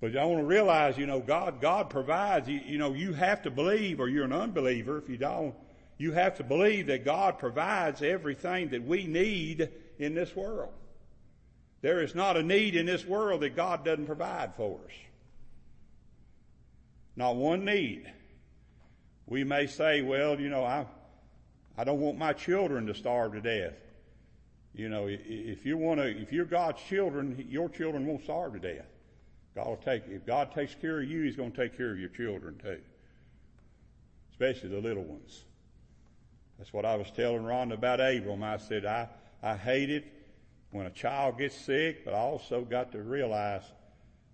But 0.00 0.16
I 0.16 0.24
want 0.26 0.40
to 0.40 0.46
realize, 0.46 0.96
you 0.96 1.06
know, 1.06 1.20
God, 1.20 1.60
God 1.60 1.90
provides, 1.90 2.48
you, 2.48 2.60
you 2.64 2.78
know, 2.78 2.94
you 2.94 3.14
have 3.14 3.42
to 3.42 3.50
believe 3.50 4.00
or 4.00 4.08
you're 4.08 4.24
an 4.24 4.32
unbeliever 4.32 4.98
if 4.98 5.08
you 5.08 5.16
don't. 5.16 5.54
You 5.98 6.12
have 6.12 6.36
to 6.36 6.44
believe 6.44 6.86
that 6.86 7.04
God 7.04 7.38
provides 7.38 8.00
everything 8.00 8.68
that 8.68 8.84
we 8.84 9.06
need 9.06 9.70
in 9.98 10.14
this 10.14 10.36
world. 10.36 10.72
There 11.84 12.00
is 12.00 12.14
not 12.14 12.38
a 12.38 12.42
need 12.42 12.76
in 12.76 12.86
this 12.86 13.04
world 13.04 13.42
that 13.42 13.54
God 13.54 13.84
doesn't 13.84 14.06
provide 14.06 14.54
for 14.54 14.78
us. 14.86 14.92
Not 17.14 17.36
one 17.36 17.66
need. 17.66 18.10
We 19.26 19.44
may 19.44 19.66
say, 19.66 20.00
well, 20.00 20.40
you 20.40 20.48
know, 20.48 20.64
I, 20.64 20.86
I 21.76 21.84
don't 21.84 22.00
want 22.00 22.16
my 22.16 22.32
children 22.32 22.86
to 22.86 22.94
starve 22.94 23.34
to 23.34 23.42
death. 23.42 23.74
You 24.74 24.88
know, 24.88 25.08
if 25.10 25.66
you 25.66 25.76
want 25.76 26.00
to, 26.00 26.06
if 26.06 26.32
you're 26.32 26.46
God's 26.46 26.80
children, 26.88 27.46
your 27.50 27.68
children 27.68 28.06
won't 28.06 28.24
starve 28.24 28.54
to 28.54 28.60
death. 28.60 28.86
God 29.54 29.66
will 29.66 29.76
take, 29.76 30.04
if 30.08 30.24
God 30.24 30.54
takes 30.54 30.74
care 30.74 31.02
of 31.02 31.10
you, 31.10 31.24
He's 31.24 31.36
going 31.36 31.52
to 31.52 31.56
take 31.68 31.76
care 31.76 31.92
of 31.92 31.98
your 31.98 32.08
children 32.08 32.58
too. 32.62 32.80
Especially 34.30 34.70
the 34.70 34.80
little 34.80 35.04
ones. 35.04 35.44
That's 36.56 36.72
what 36.72 36.86
I 36.86 36.96
was 36.96 37.10
telling 37.10 37.42
Rhonda 37.42 37.74
about 37.74 38.00
Abram. 38.00 38.42
I 38.42 38.56
said, 38.56 38.86
I, 38.86 39.10
I 39.42 39.54
hate 39.54 39.90
it 39.90 40.13
when 40.74 40.86
a 40.86 40.90
child 40.90 41.38
gets 41.38 41.54
sick, 41.54 42.04
but 42.04 42.14
I 42.14 42.18
also 42.18 42.62
got 42.62 42.90
to 42.92 42.98
realize 43.00 43.62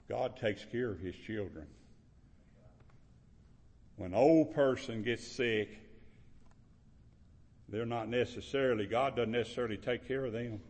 God 0.09 0.38
takes 0.38 0.64
care 0.64 0.90
of 0.90 0.99
His 0.99 1.14
children. 1.14 1.66
When 3.97 4.12
an 4.12 4.18
old 4.18 4.54
person 4.54 5.02
gets 5.02 5.26
sick, 5.26 5.78
they're 7.68 7.85
not 7.85 8.09
necessarily, 8.09 8.87
God 8.87 9.16
doesn't 9.16 9.32
necessarily 9.32 9.76
take 9.76 10.09
care 10.09 10.25
of 10.25 10.32
them. 10.32 10.62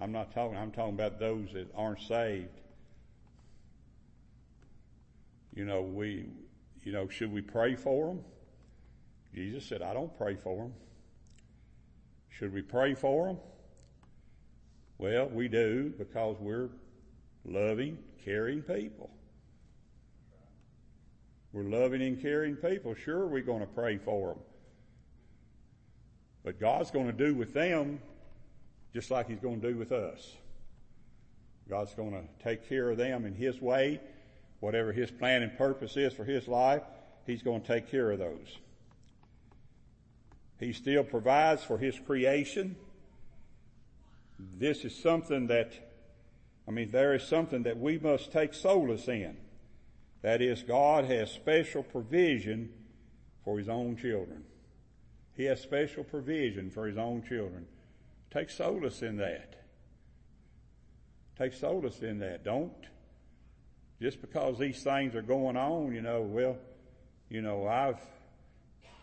I'm 0.00 0.12
not 0.12 0.32
talking, 0.32 0.56
I'm 0.56 0.70
talking 0.70 0.94
about 0.94 1.18
those 1.18 1.52
that 1.54 1.66
aren't 1.74 2.02
saved. 2.02 2.60
You 5.52 5.64
know, 5.64 5.82
we, 5.82 6.26
you 6.84 6.92
know, 6.92 7.08
should 7.08 7.32
we 7.32 7.40
pray 7.40 7.74
for 7.74 8.14
them? 8.14 8.20
Jesus 9.34 9.64
said, 9.64 9.82
I 9.82 9.94
don't 9.94 10.16
pray 10.16 10.36
for 10.36 10.58
them. 10.58 10.74
Should 12.28 12.54
we 12.54 12.62
pray 12.62 12.94
for 12.94 13.26
them? 13.26 13.38
Well, 14.98 15.28
we 15.28 15.48
do 15.48 15.94
because 15.96 16.36
we're 16.40 16.70
loving, 17.44 17.98
caring 18.24 18.62
people. 18.62 19.10
We're 21.52 21.62
loving 21.62 22.02
and 22.02 22.20
caring 22.20 22.56
people. 22.56 22.94
Sure, 22.94 23.26
we're 23.26 23.42
going 23.42 23.60
to 23.60 23.66
pray 23.66 23.98
for 23.98 24.28
them. 24.28 24.38
But 26.44 26.60
God's 26.60 26.90
going 26.90 27.06
to 27.06 27.12
do 27.12 27.34
with 27.34 27.54
them 27.54 28.00
just 28.92 29.10
like 29.10 29.28
He's 29.28 29.38
going 29.38 29.60
to 29.60 29.72
do 29.72 29.78
with 29.78 29.92
us. 29.92 30.34
God's 31.68 31.94
going 31.94 32.12
to 32.12 32.22
take 32.42 32.68
care 32.68 32.90
of 32.90 32.96
them 32.96 33.24
in 33.24 33.34
His 33.34 33.60
way. 33.60 34.00
Whatever 34.60 34.92
His 34.92 35.10
plan 35.10 35.42
and 35.42 35.56
purpose 35.56 35.96
is 35.96 36.12
for 36.12 36.24
His 36.24 36.48
life, 36.48 36.82
He's 37.26 37.42
going 37.42 37.60
to 37.60 37.66
take 37.66 37.90
care 37.90 38.10
of 38.10 38.18
those. 38.18 38.58
He 40.58 40.72
still 40.72 41.04
provides 41.04 41.62
for 41.62 41.78
His 41.78 41.98
creation. 42.00 42.76
This 44.38 44.84
is 44.84 44.94
something 44.94 45.46
that, 45.48 45.72
I 46.66 46.70
mean, 46.70 46.90
there 46.90 47.14
is 47.14 47.22
something 47.22 47.64
that 47.64 47.78
we 47.78 47.98
must 47.98 48.32
take 48.32 48.54
solace 48.54 49.08
in. 49.08 49.36
That 50.22 50.42
is, 50.42 50.62
God 50.62 51.04
has 51.04 51.30
special 51.30 51.82
provision 51.82 52.70
for 53.44 53.58
His 53.58 53.68
own 53.68 53.96
children. 53.96 54.44
He 55.34 55.44
has 55.44 55.60
special 55.60 56.04
provision 56.04 56.70
for 56.70 56.86
His 56.86 56.98
own 56.98 57.22
children. 57.22 57.66
Take 58.30 58.50
solace 58.50 59.02
in 59.02 59.16
that. 59.18 59.54
Take 61.36 61.52
solace 61.52 62.00
in 62.00 62.18
that. 62.18 62.44
Don't 62.44 62.72
just 64.00 64.20
because 64.20 64.58
these 64.58 64.82
things 64.82 65.14
are 65.14 65.22
going 65.22 65.56
on, 65.56 65.92
you 65.92 66.00
know, 66.00 66.22
well, 66.22 66.56
you 67.28 67.42
know, 67.42 67.66
I've, 67.66 68.00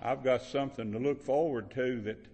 I've 0.01 0.23
got 0.23 0.41
something 0.41 0.91
to 0.93 0.99
look 0.99 1.21
forward 1.21 1.71
to 1.71 2.01
that 2.01 2.25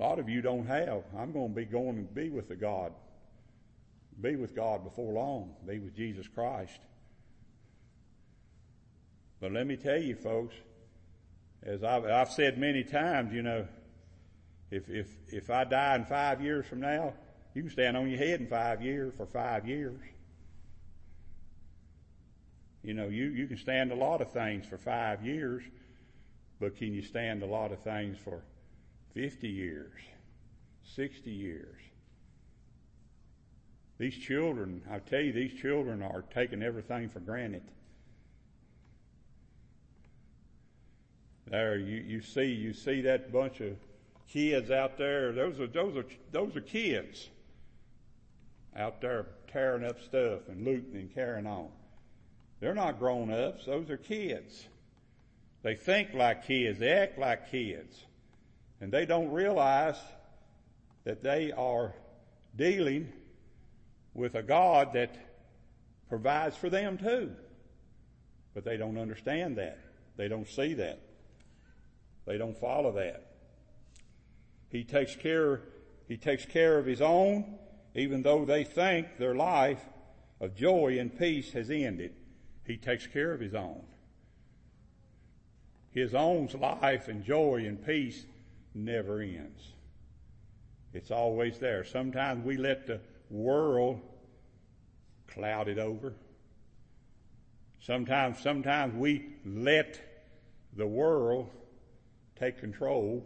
a 0.00 0.02
lot 0.02 0.18
of 0.18 0.28
you 0.30 0.40
don't 0.40 0.66
have. 0.66 1.02
I'm 1.16 1.30
going 1.32 1.50
to 1.50 1.54
be 1.54 1.66
going 1.66 2.06
to 2.06 2.14
be 2.14 2.30
with 2.30 2.48
the 2.48 2.56
God, 2.56 2.92
be 4.20 4.34
with 4.34 4.56
God 4.56 4.82
before 4.82 5.12
long, 5.12 5.54
be 5.66 5.78
with 5.78 5.94
Jesus 5.94 6.26
Christ. 6.26 6.78
But 9.40 9.52
let 9.52 9.66
me 9.66 9.76
tell 9.76 10.00
you 10.00 10.16
folks, 10.16 10.54
as 11.62 11.84
I've, 11.84 12.06
I've 12.06 12.30
said 12.30 12.56
many 12.56 12.82
times, 12.82 13.34
you 13.34 13.42
know, 13.42 13.66
if, 14.70 14.88
if, 14.88 15.08
if 15.28 15.50
I 15.50 15.64
die 15.64 15.96
in 15.96 16.06
five 16.06 16.40
years 16.40 16.66
from 16.66 16.80
now, 16.80 17.12
you 17.54 17.62
can 17.62 17.70
stand 17.70 17.96
on 17.96 18.08
your 18.08 18.18
head 18.18 18.40
in 18.40 18.46
five 18.46 18.82
years 18.82 19.12
for 19.16 19.26
five 19.26 19.68
years. 19.68 20.00
You 22.82 22.94
know, 22.94 23.08
you, 23.08 23.24
you 23.24 23.46
can 23.46 23.58
stand 23.58 23.92
a 23.92 23.96
lot 23.96 24.22
of 24.22 24.32
things 24.32 24.64
for 24.66 24.78
five 24.78 25.26
years, 25.26 25.62
but 26.58 26.76
can 26.76 26.94
you 26.94 27.02
stand 27.02 27.42
a 27.42 27.46
lot 27.46 27.72
of 27.72 27.80
things 27.80 28.16
for 28.16 28.42
50 29.14 29.48
years, 29.48 30.00
60 30.94 31.30
years? 31.30 31.76
These 33.98 34.16
children, 34.16 34.82
I 34.90 34.98
tell 34.98 35.20
you, 35.20 35.32
these 35.32 35.60
children 35.60 36.02
are 36.02 36.24
taking 36.32 36.62
everything 36.62 37.10
for 37.10 37.20
granted. 37.20 37.62
There, 41.48 41.76
you, 41.76 41.96
you 42.06 42.22
see, 42.22 42.46
you 42.46 42.72
see 42.72 43.02
that 43.02 43.32
bunch 43.32 43.60
of 43.60 43.76
kids 44.32 44.70
out 44.70 44.96
there. 44.96 45.32
Those 45.32 45.60
are, 45.60 45.66
those 45.66 45.96
are, 45.96 46.04
those 46.32 46.56
are 46.56 46.60
kids 46.60 47.28
out 48.76 49.00
there 49.00 49.26
tearing 49.52 49.84
up 49.84 50.02
stuff 50.02 50.48
and 50.48 50.64
looting 50.64 50.94
and 50.94 51.14
carrying 51.14 51.46
on. 51.46 51.68
They're 52.60 52.74
not 52.74 52.98
grown 52.98 53.30
ups. 53.32 53.66
Those 53.66 53.90
are 53.90 53.96
kids. 53.96 54.66
They 55.62 55.74
think 55.74 56.14
like 56.14 56.46
kids. 56.46 56.78
They 56.78 56.90
act 56.90 57.18
like 57.18 57.50
kids. 57.50 58.04
And 58.80 58.90
they 58.90 59.04
don't 59.06 59.30
realize 59.30 59.96
that 61.04 61.22
they 61.22 61.52
are 61.52 61.94
dealing 62.56 63.12
with 64.14 64.34
a 64.34 64.42
God 64.42 64.94
that 64.94 65.14
provides 66.08 66.56
for 66.56 66.70
them 66.70 66.98
too. 66.98 67.32
But 68.54 68.64
they 68.64 68.76
don't 68.76 68.98
understand 68.98 69.56
that. 69.58 69.78
They 70.16 70.28
don't 70.28 70.48
see 70.48 70.74
that. 70.74 71.00
They 72.26 72.38
don't 72.38 72.58
follow 72.58 72.92
that. 72.92 73.26
He 74.70 74.84
takes 74.84 75.16
care, 75.16 75.62
he 76.08 76.16
takes 76.16 76.44
care 76.44 76.78
of 76.78 76.86
his 76.86 77.00
own, 77.00 77.58
even 77.94 78.22
though 78.22 78.44
they 78.44 78.64
think 78.64 79.18
their 79.18 79.34
life 79.34 79.82
of 80.40 80.54
joy 80.54 80.98
and 80.98 81.16
peace 81.16 81.52
has 81.52 81.70
ended. 81.70 82.14
He 82.66 82.76
takes 82.76 83.06
care 83.06 83.32
of 83.32 83.40
his 83.40 83.54
own. 83.54 83.82
His 85.90 86.14
own's 86.14 86.54
life 86.54 87.08
and 87.08 87.24
joy 87.24 87.64
and 87.66 87.84
peace 87.84 88.24
never 88.74 89.20
ends. 89.20 89.72
It's 90.92 91.10
always 91.10 91.58
there. 91.58 91.84
Sometimes 91.84 92.44
we 92.44 92.56
let 92.56 92.86
the 92.86 93.00
world 93.30 94.00
cloud 95.28 95.68
it 95.68 95.78
over. 95.78 96.14
Sometimes, 97.80 98.38
sometimes 98.40 98.94
we 98.94 99.26
let 99.44 100.00
the 100.76 100.86
world 100.86 101.48
take 102.38 102.58
control. 102.58 103.24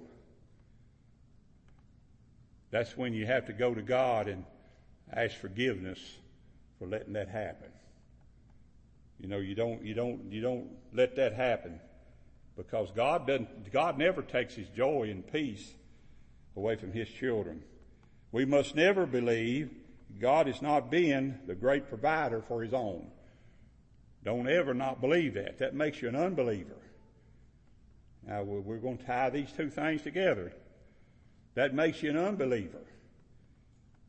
That's 2.70 2.96
when 2.96 3.14
you 3.14 3.26
have 3.26 3.46
to 3.46 3.52
go 3.52 3.74
to 3.74 3.82
God 3.82 4.28
and 4.28 4.44
ask 5.12 5.36
forgiveness 5.36 5.98
for 6.78 6.86
letting 6.86 7.14
that 7.14 7.28
happen. 7.28 7.70
You 9.18 9.28
know, 9.28 9.38
you 9.38 9.54
don't, 9.54 9.84
you 9.84 9.94
don't, 9.94 10.30
you 10.30 10.40
don't 10.40 10.68
let 10.92 11.16
that 11.16 11.32
happen 11.32 11.80
because 12.56 12.90
God 12.94 13.26
doesn't, 13.26 13.72
God 13.72 13.98
never 13.98 14.22
takes 14.22 14.54
His 14.54 14.68
joy 14.68 15.08
and 15.10 15.30
peace 15.32 15.72
away 16.56 16.76
from 16.76 16.92
His 16.92 17.08
children. 17.08 17.62
We 18.32 18.44
must 18.44 18.74
never 18.74 19.06
believe 19.06 19.70
God 20.20 20.48
is 20.48 20.62
not 20.62 20.90
being 20.90 21.38
the 21.46 21.54
great 21.54 21.88
provider 21.88 22.42
for 22.42 22.62
His 22.62 22.72
own. 22.72 23.06
Don't 24.24 24.48
ever 24.48 24.72
not 24.72 25.00
believe 25.00 25.34
that. 25.34 25.58
That 25.58 25.74
makes 25.74 26.00
you 26.00 26.08
an 26.08 26.16
unbeliever. 26.16 26.76
Now 28.26 28.42
we're 28.42 28.78
going 28.78 28.98
to 28.98 29.04
tie 29.04 29.30
these 29.30 29.52
two 29.52 29.68
things 29.68 30.02
together. 30.02 30.52
That 31.54 31.74
makes 31.74 32.02
you 32.02 32.10
an 32.10 32.16
unbeliever. 32.16 32.78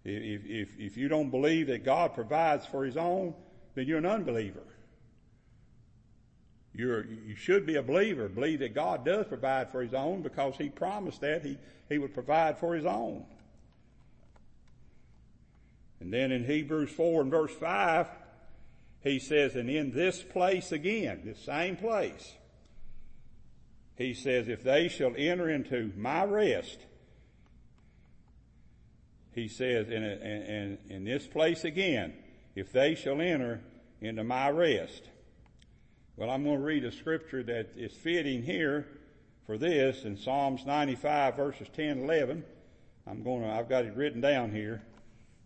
If, 0.03 0.45
if, 0.45 0.79
if 0.79 0.97
you 0.97 1.07
don't 1.07 1.31
believe 1.31 1.67
that 1.67 1.83
God 1.83 2.13
provides 2.13 2.65
for 2.65 2.85
His 2.85 2.95
own, 2.95 3.33
then 3.73 3.87
you're 3.87 3.97
an 3.97 4.05
unbeliever. 4.05 4.63
You're, 6.75 7.05
you 7.05 7.35
should 7.35 7.65
be 7.65 7.75
a 7.75 7.81
believer. 7.81 8.27
Believe 8.27 8.59
that 8.59 8.75
God 8.75 9.05
does 9.05 9.27
provide 9.27 9.71
for 9.71 9.81
His 9.81 9.93
own 9.93 10.21
because 10.21 10.55
He 10.57 10.69
promised 10.69 11.21
that 11.21 11.43
He, 11.43 11.57
He 11.89 11.97
would 11.97 12.13
provide 12.13 12.57
for 12.57 12.75
His 12.75 12.85
own. 12.85 13.25
And 15.99 16.11
then 16.11 16.31
in 16.31 16.45
Hebrews 16.45 16.91
4 16.91 17.21
and 17.21 17.31
verse 17.31 17.53
5, 17.53 18.07
he 19.05 19.19
says, 19.19 19.55
and 19.55 19.69
in 19.69 19.91
this 19.91 20.23
place 20.23 20.71
again, 20.71 21.21
this 21.23 21.39
same 21.39 21.77
place, 21.77 22.33
he 23.95 24.13
says, 24.13 24.47
if 24.47 24.63
they 24.63 24.87
shall 24.87 25.13
enter 25.15 25.47
into 25.49 25.91
my 25.95 26.23
rest, 26.25 26.79
he 29.33 29.47
says, 29.47 29.89
in, 29.89 30.03
in, 30.03 30.77
in 30.89 31.03
this 31.05 31.27
place 31.27 31.63
again, 31.63 32.13
if 32.55 32.71
they 32.71 32.95
shall 32.95 33.21
enter 33.21 33.61
into 34.01 34.23
my 34.23 34.49
rest. 34.49 35.03
Well, 36.17 36.29
I'm 36.29 36.45
going 36.45 36.59
to 36.59 36.63
read 36.63 36.85
a 36.85 36.93
scripture 36.93 37.43
that 37.43 37.71
is 37.75 37.91
fitting 37.91 38.41
here 38.41 38.87
for 39.45 39.57
this 39.57 40.05
in 40.05 40.15
Psalms 40.15 40.65
95 40.65 41.35
verses 41.35 41.67
10 41.75 42.03
11. 42.03 42.41
I'm 43.05 43.21
going 43.21 43.41
to, 43.41 43.49
I've 43.49 43.67
got 43.67 43.83
it 43.83 43.97
written 43.97 44.21
down 44.21 44.51
here. 44.51 44.81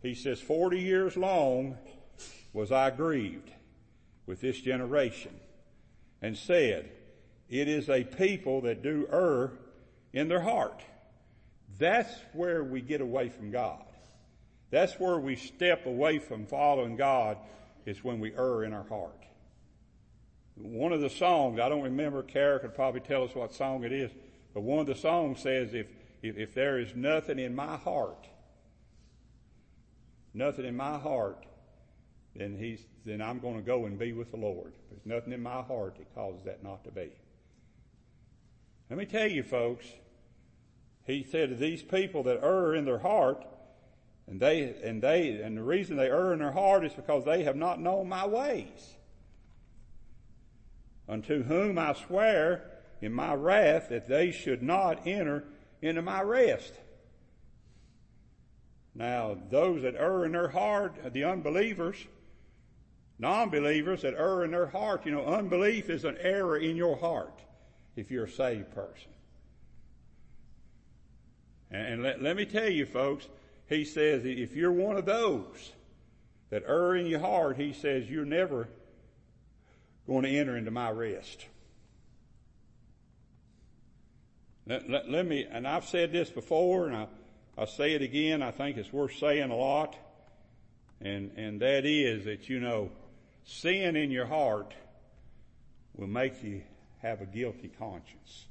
He 0.03 0.13
says, 0.13 0.39
40 0.39 0.79
years 0.79 1.17
long 1.17 1.75
was 2.53 2.71
I 2.71 2.91
grieved 2.91 3.49
with 4.27 4.41
this 4.41 4.61
generation 4.61 5.31
and 6.21 6.37
said, 6.37 6.91
it 7.49 7.67
is 7.67 7.89
a 7.89 8.03
people 8.03 8.61
that 8.61 8.83
do 8.83 9.07
err 9.11 9.53
in 10.13 10.27
their 10.27 10.41
heart. 10.41 10.83
That's 11.79 12.13
where 12.33 12.63
we 12.63 12.81
get 12.81 13.01
away 13.01 13.29
from 13.29 13.49
God. 13.49 13.83
That's 14.69 14.99
where 14.99 15.17
we 15.17 15.35
step 15.35 15.87
away 15.87 16.19
from 16.19 16.45
following 16.45 16.95
God 16.95 17.37
is 17.87 18.03
when 18.03 18.19
we 18.19 18.35
err 18.35 18.63
in 18.63 18.73
our 18.73 18.87
heart. 18.87 19.25
One 20.59 20.91
of 20.91 20.99
the 20.99 21.09
songs, 21.09 21.57
I 21.57 21.69
don't 21.69 21.83
remember, 21.83 22.21
Kara 22.21 22.59
could 22.59 22.75
probably 22.75 22.99
tell 22.99 23.23
us 23.23 23.33
what 23.33 23.53
song 23.53 23.85
it 23.85 23.93
is, 23.93 24.11
but 24.53 24.61
one 24.61 24.79
of 24.79 24.87
the 24.87 24.95
songs 24.95 25.39
says, 25.39 25.73
if, 25.73 25.87
if, 26.21 26.37
if 26.37 26.53
there 26.53 26.79
is 26.79 26.93
nothing 26.95 27.39
in 27.39 27.55
my 27.55 27.77
heart, 27.77 28.27
nothing 30.33 30.65
in 30.65 30.75
my 30.75 30.97
heart, 30.97 31.45
then 32.35 32.57
he's, 32.57 32.85
then 33.05 33.21
I'm 33.21 33.39
going 33.39 33.55
to 33.55 33.61
go 33.61 33.85
and 33.85 33.97
be 33.97 34.11
with 34.11 34.31
the 34.31 34.37
Lord. 34.37 34.73
There's 34.89 35.05
nothing 35.05 35.31
in 35.31 35.41
my 35.41 35.61
heart 35.61 35.95
that 35.95 36.13
causes 36.13 36.43
that 36.43 36.61
not 36.61 36.83
to 36.83 36.91
be. 36.91 37.09
Let 38.89 38.99
me 38.99 39.05
tell 39.05 39.27
you 39.27 39.43
folks, 39.43 39.85
he 41.05 41.23
said 41.23 41.49
to 41.49 41.55
these 41.55 41.81
people 41.81 42.23
that 42.23 42.43
err 42.43 42.75
in 42.75 42.83
their 42.83 42.99
heart, 42.99 43.45
and 44.27 44.41
they, 44.41 44.75
and 44.83 45.01
they, 45.01 45.41
and 45.41 45.55
the 45.55 45.63
reason 45.63 45.95
they 45.95 46.09
err 46.09 46.33
in 46.33 46.39
their 46.39 46.51
heart 46.51 46.85
is 46.85 46.93
because 46.93 47.23
they 47.23 47.43
have 47.43 47.55
not 47.55 47.79
known 47.79 48.09
my 48.09 48.27
ways. 48.27 48.95
Unto 51.09 51.43
whom 51.43 51.79
I 51.79 51.93
swear 51.93 52.69
in 53.01 53.11
my 53.11 53.33
wrath 53.33 53.89
that 53.89 54.07
they 54.07 54.31
should 54.31 54.61
not 54.61 55.07
enter 55.07 55.43
into 55.81 56.03
my 56.03 56.21
rest. 56.21 56.73
Now, 58.93 59.37
those 59.49 59.81
that 59.81 59.95
err 59.95 60.25
in 60.25 60.33
their 60.33 60.49
heart, 60.49 61.13
the 61.13 61.23
unbelievers, 61.23 61.97
non-believers 63.17 64.03
that 64.03 64.13
err 64.13 64.43
in 64.43 64.51
their 64.51 64.67
heart, 64.67 65.05
you 65.05 65.11
know, 65.11 65.25
unbelief 65.25 65.89
is 65.89 66.05
an 66.05 66.17
error 66.19 66.57
in 66.57 66.75
your 66.75 66.97
heart 66.97 67.41
if 67.95 68.11
you're 68.11 68.25
a 68.25 68.31
saved 68.31 68.71
person. 68.71 69.11
And, 71.71 72.03
let, 72.03 72.21
let 72.21 72.35
me 72.35 72.45
tell 72.45 72.69
you 72.69 72.85
folks, 72.85 73.27
he 73.67 73.85
says 73.85 74.23
if 74.25 74.55
you're 74.55 74.71
one 74.71 74.97
of 74.97 75.05
those 75.05 75.71
that 76.49 76.63
err 76.67 76.95
in 76.95 77.05
your 77.05 77.19
heart, 77.19 77.57
he 77.57 77.73
says 77.73 78.09
you're 78.09 78.25
never 78.25 78.69
going 80.09 80.23
to 80.23 80.37
enter 80.37 80.57
into 80.57 80.71
my 80.71 80.89
rest. 80.89 81.45
Let, 84.65 84.89
let, 84.89 85.09
let 85.09 85.25
me, 85.25 85.45
and 85.49 85.67
I've 85.67 85.85
said 85.85 86.11
this 86.11 86.29
before, 86.29 86.87
and 86.87 86.95
I, 86.95 87.07
I'll 87.57 87.67
say 87.67 87.93
it 87.93 88.01
again. 88.01 88.41
I 88.41 88.51
think 88.51 88.77
it's 88.77 88.91
worth 88.91 89.15
saying 89.17 89.51
a 89.51 89.55
lot. 89.55 89.95
And, 90.99 91.31
and 91.37 91.61
that 91.61 91.85
is 91.85 92.25
that, 92.25 92.49
you 92.49 92.59
know, 92.59 92.89
sin 93.45 93.95
in 93.95 94.09
your 94.09 94.25
heart 94.25 94.73
will 95.95 96.07
make 96.07 96.43
you 96.43 96.63
have 97.01 97.21
a 97.21 97.25
guilty 97.25 97.71
conscience. 97.79 98.45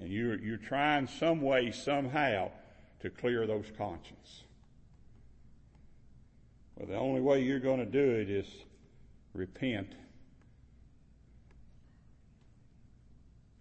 And 0.00 0.08
you're, 0.10 0.38
you're 0.38 0.56
trying 0.56 1.08
some 1.08 1.42
way, 1.42 1.72
somehow, 1.72 2.50
to 3.00 3.10
clear 3.10 3.46
those 3.46 3.66
conscience. 3.76 4.44
Well, 6.76 6.88
the 6.88 6.96
only 6.96 7.20
way 7.20 7.42
you're 7.42 7.60
going 7.60 7.80
to 7.80 7.86
do 7.86 8.10
it 8.10 8.30
is 8.30 8.46
repent. 9.34 9.94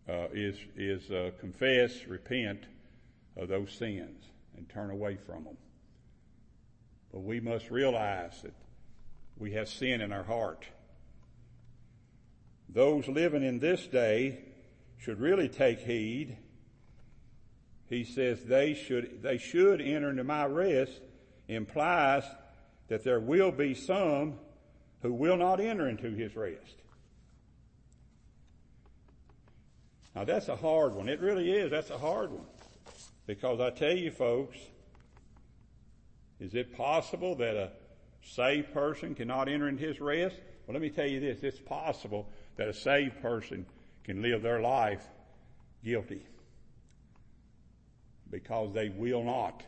Uh, 0.07 0.27
is 0.33 0.57
is 0.75 1.09
uh, 1.11 1.31
confess, 1.39 2.05
repent 2.07 2.65
of 3.37 3.47
those 3.47 3.71
sins, 3.71 4.25
and 4.57 4.69
turn 4.69 4.91
away 4.91 5.17
from 5.25 5.45
them. 5.45 5.57
But 7.11 7.21
we 7.21 7.39
must 7.39 7.71
realize 7.71 8.41
that 8.43 8.53
we 9.37 9.53
have 9.53 9.69
sin 9.69 10.01
in 10.01 10.11
our 10.11 10.23
heart. 10.23 10.65
Those 12.69 13.07
living 13.07 13.43
in 13.43 13.59
this 13.59 13.85
day 13.87 14.39
should 14.97 15.19
really 15.19 15.47
take 15.47 15.79
heed. 15.79 16.37
He 17.89 18.03
says 18.03 18.43
they 18.43 18.73
should, 18.73 19.21
they 19.21 19.37
should 19.37 19.79
enter 19.79 20.09
into 20.09 20.23
my 20.23 20.45
rest 20.45 20.99
implies 21.47 22.23
that 22.87 23.03
there 23.03 23.19
will 23.19 23.51
be 23.51 23.73
some 23.73 24.35
who 25.03 25.13
will 25.13 25.35
not 25.37 25.59
enter 25.59 25.87
into 25.87 26.09
his 26.11 26.35
rest. 26.35 26.81
Now 30.15 30.23
that's 30.23 30.47
a 30.47 30.55
hard 30.55 30.95
one. 30.95 31.09
It 31.09 31.19
really 31.19 31.51
is. 31.51 31.69
That's 31.69 31.89
a 31.89 31.97
hard 31.97 32.31
one. 32.31 32.45
Because 33.27 33.59
I 33.59 33.69
tell 33.69 33.95
you 33.95 34.11
folks, 34.11 34.57
is 36.39 36.55
it 36.55 36.75
possible 36.75 37.35
that 37.35 37.55
a 37.55 37.71
saved 38.21 38.73
person 38.73 39.13
cannot 39.13 39.49
enter 39.49 39.67
into 39.67 39.83
his 39.85 39.99
rest? 39.99 40.37
Well, 40.65 40.73
let 40.73 40.81
me 40.81 40.89
tell 40.89 41.07
you 41.07 41.19
this. 41.19 41.43
It's 41.43 41.59
possible 41.59 42.29
that 42.55 42.69
a 42.69 42.73
saved 42.73 43.21
person 43.21 43.65
can 44.05 44.21
live 44.21 44.41
their 44.41 44.61
life 44.61 45.05
guilty 45.83 46.25
because 48.29 48.73
they 48.73 48.87
will 48.87 49.23
not 49.23 49.63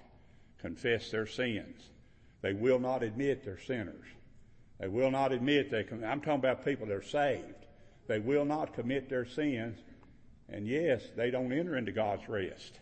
confess 0.59 1.11
their 1.11 1.27
sins. 1.27 1.89
They 2.41 2.53
will 2.53 2.79
not 2.79 3.03
admit 3.03 3.43
they're 3.43 3.59
sinners. 3.59 4.05
They 4.79 4.87
will 4.87 5.11
not 5.11 5.31
admit 5.31 5.71
they 5.71 5.83
can, 5.83 6.03
I'm 6.03 6.19
talking 6.19 6.39
about 6.39 6.65
people 6.65 6.87
that 6.87 6.95
are 6.95 7.03
saved. 7.03 7.65
They 8.07 8.19
will 8.19 8.45
not 8.45 8.73
commit 8.73 9.09
their 9.09 9.25
sins. 9.25 9.79
And 10.49 10.67
yes, 10.67 11.01
they 11.15 11.31
don't 11.31 11.51
enter 11.51 11.75
into 11.75 11.91
God's 11.91 12.27
rest. 12.29 12.79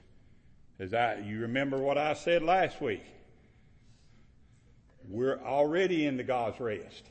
As 0.80 0.94
I, 0.94 1.18
you 1.18 1.42
remember 1.42 1.78
what 1.78 1.98
I 1.98 2.14
said 2.14 2.42
last 2.44 2.82
week. 2.82 3.04
We're 5.08 5.40
already 5.40 6.06
into 6.06 6.24
God's 6.24 6.60
rest. 6.60 7.04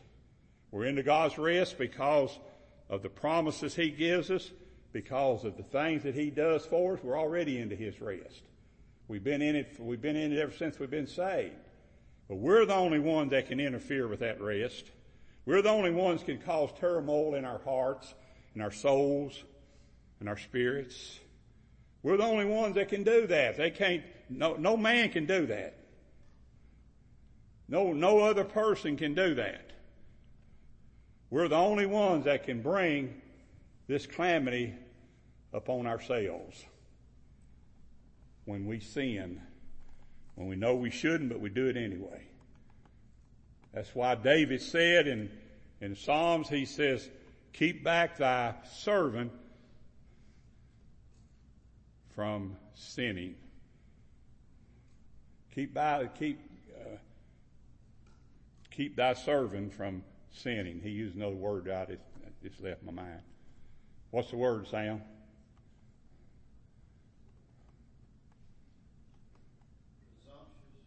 We're 0.71 0.87
into 0.87 1.03
God's 1.03 1.39
rest 1.39 1.79
because 1.79 2.37
of 2.89 3.03
the 3.03 3.09
promises 3.09 3.75
He 3.75 3.91
gives 3.91 4.31
us, 4.31 4.51
because 4.93 5.45
of 5.45 5.57
the 5.57 5.63
things 5.63 6.03
that 6.03 6.15
He 6.15 6.31
does 6.31 6.67
for 6.67 6.95
us. 6.95 7.01
We're 7.03 7.19
already 7.19 7.59
into 7.59 7.77
His 7.77 8.01
rest. 8.01 8.43
We've 9.09 9.23
been 9.23 9.43
in 9.43 9.57
it, 9.57 9.77
we've 9.79 10.01
been 10.01 10.17
in 10.17 10.33
it 10.33 10.39
ever 10.39 10.53
since 10.53 10.79
we've 10.79 10.91
been 10.91 11.07
saved. 11.07 11.55
But 12.33 12.39
we're 12.39 12.65
the 12.65 12.75
only 12.75 12.99
ones 12.99 13.33
that 13.33 13.49
can 13.49 13.61
interfere 13.61 14.09
with 14.09 14.21
that 14.21 14.41
rest. 14.41 14.87
We're 15.45 15.61
the 15.61 15.69
only 15.69 15.91
ones 15.91 16.23
can 16.23 16.39
cause 16.39 16.71
turmoil 16.81 17.35
in 17.35 17.45
our 17.45 17.59
hearts, 17.59 18.15
in 18.55 18.63
our 18.63 18.71
souls, 18.71 19.45
in 20.19 20.29
our 20.29 20.39
spirits. 20.39 21.19
We're 22.03 22.17
the 22.17 22.25
only 22.25 22.47
ones 22.47 22.77
that 22.77 22.89
can 22.89 23.05
do 23.05 23.27
that. 23.27 23.59
They 23.59 23.71
can't, 23.71 24.03
no, 24.31 24.55
no 24.55 24.79
man 24.79 25.11
can 25.11 25.27
do 25.27 25.45
that. 25.45 25.77
No, 27.69 27.93
no 27.93 28.21
other 28.21 28.45
person 28.45 28.97
can 28.97 29.13
do 29.13 29.35
that. 29.35 29.71
We're 31.29 31.49
the 31.49 31.57
only 31.57 31.85
ones 31.85 32.25
that 32.25 32.45
can 32.45 32.63
bring 32.63 33.21
this 33.89 34.07
calamity 34.07 34.73
upon 35.53 35.87
ourselves 35.87 36.65
when 38.47 38.65
we 38.65 38.81
sin, 38.81 39.43
when 40.35 40.49
we 40.49 40.57
know 40.57 40.75
we 40.75 40.91
shouldn't, 40.91 41.31
but 41.31 41.41
we 41.41 41.51
do 41.51 41.67
it 41.67 41.77
anyway. 41.77 42.23
That's 43.73 43.95
why 43.95 44.15
David 44.15 44.61
said 44.61 45.07
in, 45.07 45.31
in 45.81 45.97
Psalms, 45.97 46.49
he 46.49 46.65
says, 46.65 47.09
keep 47.53 47.83
back 47.83 48.19
thy 48.19 48.55
servant 48.81 49.33
from 52.15 52.57
sinning. 52.75 53.35
Keep 55.55 55.75
by, 55.75 56.09
keep, 56.19 56.41
uh, 56.75 56.97
keep 58.71 58.97
thy 58.97 59.15
servant 59.15 59.73
from 59.73 60.03
sinning. 60.33 60.81
He 60.83 60.91
used 60.91 61.17
another 61.17 61.37
word 61.37 61.69
out. 61.69 61.91
It 61.91 62.01
just 62.43 62.61
left 62.63 62.83
my 62.83 62.93
mind. 62.93 63.21
What's 64.11 64.31
the 64.31 64.37
word, 64.37 64.67
Sam? 64.69 65.03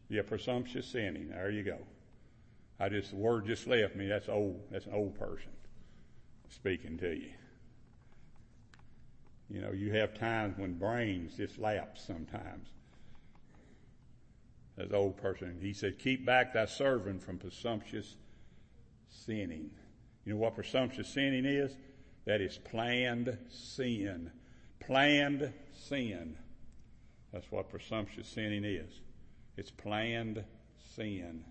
Yeah, 0.10 0.22
presumptuous 0.22 0.88
sinning. 0.88 1.30
There 1.30 1.50
you 1.50 1.64
go. 1.64 1.78
I 2.80 2.90
just, 2.90 3.12
the 3.12 3.18
word 3.18 3.46
just 3.46 3.68
left 3.68 3.96
me. 3.96 4.08
That's 4.08 4.30
old. 4.30 4.62
That's 4.72 4.86
an 4.86 4.94
old 4.94 5.18
person 5.18 5.52
speaking 6.50 6.98
to 7.00 7.16
you. 7.16 7.32
You 9.50 9.62
know, 9.62 9.72
you 9.72 9.94
have 9.94 10.18
times 10.18 10.58
when 10.58 10.78
brains 10.78 11.38
just 11.38 11.60
lapse 11.60 12.04
sometimes. 12.06 12.70
As 14.78 14.92
old 14.92 15.18
person, 15.18 15.58
he 15.62 15.74
said, 15.74 16.00
keep 16.00 16.26
back 16.26 16.54
thy 16.54 16.66
servant 16.66 17.24
from 17.24 17.38
presumptuous 17.38 18.16
sinning. 19.10 19.70
You 20.26 20.34
know 20.34 20.40
what 20.40 20.56
presumptuous 20.56 21.08
sinning 21.08 21.46
is? 21.46 21.72
That 22.26 22.42
is 22.42 22.58
planned 22.58 23.38
sin. 23.50 24.32
Planned 24.80 25.54
sin. 25.74 26.36
That's 27.32 27.50
what 27.52 27.70
presumptuous 27.70 28.28
sinning 28.28 28.66
is. 28.66 29.00
It's 29.58 29.72
planned 29.72 30.44
sin. 30.96 31.44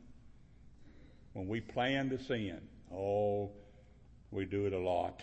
When 1.33 1.49
we 1.49 1.61
plan 1.61 2.11
to 2.11 2.19
sin, 2.19 2.61
oh, 2.93 3.51
we 4.31 4.45
do 4.45 4.67
it 4.67 4.73
a 4.73 4.79
lot. 4.79 5.23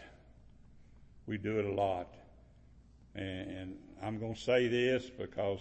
We 1.25 1.37
do 1.37 1.59
it 1.59 1.65
a 1.65 1.71
lot. 1.71 2.13
And 3.15 3.49
and 3.49 3.77
I'm 4.01 4.19
going 4.19 4.33
to 4.33 4.39
say 4.39 4.67
this 4.67 5.09
because 5.09 5.59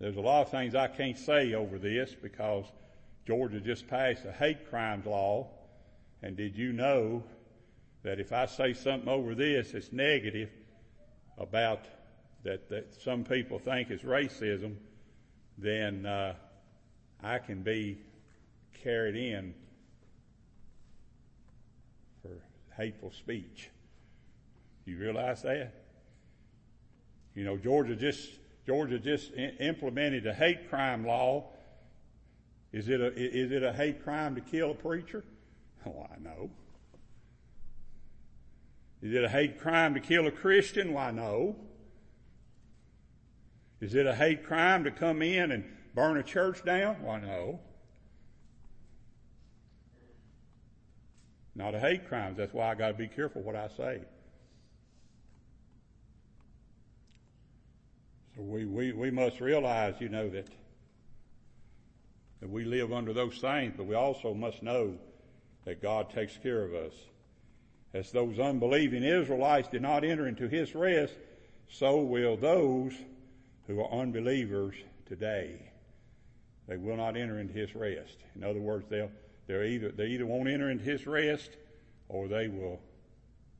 there's 0.00 0.16
a 0.16 0.20
lot 0.20 0.42
of 0.42 0.50
things 0.50 0.74
I 0.74 0.88
can't 0.88 1.18
say 1.18 1.54
over 1.54 1.78
this 1.78 2.14
because 2.14 2.64
Georgia 3.26 3.60
just 3.60 3.86
passed 3.86 4.24
a 4.24 4.32
hate 4.32 4.70
crimes 4.70 5.06
law. 5.06 5.48
And 6.22 6.36
did 6.36 6.56
you 6.56 6.72
know 6.72 7.22
that 8.02 8.18
if 8.18 8.32
I 8.32 8.46
say 8.46 8.72
something 8.72 9.08
over 9.08 9.34
this 9.34 9.74
it's 9.74 9.92
negative 9.92 10.50
about 11.38 11.84
that, 12.44 12.68
that 12.70 12.94
some 13.02 13.24
people 13.24 13.58
think 13.58 13.90
is 13.90 14.02
racism, 14.02 14.76
then 15.58 16.06
uh, 16.06 16.34
I 17.22 17.38
can 17.38 17.62
be 17.62 17.98
carried 18.82 19.16
in 19.16 19.54
for 22.22 22.30
hateful 22.76 23.10
speech. 23.12 23.70
You 24.84 24.98
realize 24.98 25.42
that? 25.42 25.72
You 27.34 27.44
know, 27.44 27.56
Georgia 27.56 27.96
just 27.96 28.30
Georgia 28.66 28.98
just 28.98 29.32
implemented 29.34 30.26
a 30.26 30.34
hate 30.34 30.68
crime 30.70 31.06
law. 31.06 31.50
Is 32.72 32.88
it 32.88 33.00
a 33.00 33.12
is 33.14 33.52
it 33.52 33.62
a 33.62 33.72
hate 33.72 34.02
crime 34.02 34.34
to 34.34 34.40
kill 34.40 34.72
a 34.72 34.74
preacher? 34.74 35.24
Oh, 35.86 36.06
I 36.10 36.18
know. 36.18 36.48
Is 39.02 39.12
it 39.12 39.22
a 39.22 39.28
hate 39.28 39.60
crime 39.60 39.92
to 39.92 40.00
kill 40.00 40.26
a 40.26 40.30
Christian? 40.30 40.94
Why, 40.94 41.10
no. 41.10 41.56
Is 43.84 43.94
it 43.94 44.06
a 44.06 44.14
hate 44.14 44.46
crime 44.46 44.84
to 44.84 44.90
come 44.90 45.20
in 45.20 45.52
and 45.52 45.62
burn 45.94 46.16
a 46.16 46.22
church 46.22 46.64
down? 46.64 47.02
Why, 47.02 47.20
no. 47.20 47.60
Not 51.54 51.74
a 51.74 51.78
hate 51.78 52.08
crime. 52.08 52.34
That's 52.34 52.54
why 52.54 52.70
I 52.70 52.76
got 52.76 52.88
to 52.88 52.94
be 52.94 53.08
careful 53.08 53.42
what 53.42 53.54
I 53.54 53.68
say. 53.76 54.00
So 58.34 58.40
we, 58.40 58.64
we, 58.64 58.92
we 58.92 59.10
must 59.10 59.42
realize, 59.42 59.96
you 60.00 60.08
know, 60.08 60.30
that, 60.30 60.48
that 62.40 62.48
we 62.48 62.64
live 62.64 62.90
under 62.90 63.12
those 63.12 63.36
things, 63.36 63.74
but 63.76 63.84
we 63.84 63.94
also 63.94 64.32
must 64.32 64.62
know 64.62 64.94
that 65.66 65.82
God 65.82 66.08
takes 66.08 66.38
care 66.38 66.64
of 66.64 66.72
us. 66.72 66.94
As 67.92 68.10
those 68.10 68.38
unbelieving 68.38 69.02
Israelites 69.02 69.68
did 69.68 69.82
not 69.82 70.04
enter 70.04 70.26
into 70.26 70.48
his 70.48 70.74
rest, 70.74 71.12
so 71.68 71.98
will 71.98 72.38
those 72.38 72.94
who 73.66 73.80
are 73.80 74.00
unbelievers 74.00 74.74
today. 75.06 75.70
They 76.66 76.76
will 76.76 76.96
not 76.96 77.16
enter 77.16 77.38
into 77.38 77.54
his 77.54 77.74
rest. 77.74 78.18
In 78.34 78.44
other 78.44 78.60
words, 78.60 78.86
they'll, 78.88 79.10
they're 79.46 79.64
either, 79.64 79.90
they 79.90 80.06
either 80.06 80.26
won't 80.26 80.48
enter 80.48 80.70
into 80.70 80.84
his 80.84 81.06
rest 81.06 81.50
or 82.08 82.28
they 82.28 82.48
will, 82.48 82.80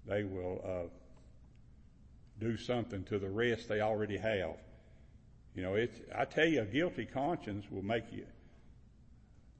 they 0.07 0.25
will, 0.25 0.61
uh, 0.64 0.88
do 2.40 2.57
something 2.57 3.05
to 3.05 3.19
the 3.19 3.29
rest 3.29 3.69
they 3.69 3.81
already 3.81 4.17
have. 4.17 4.57
You 5.55 5.62
know, 5.62 5.75
it's, 5.75 6.01
I 6.14 6.25
tell 6.25 6.47
you, 6.47 6.62
a 6.62 6.64
guilty 6.64 7.07
conscience 7.07 7.64
will 7.71 7.85
make 7.85 8.12
you, 8.12 8.27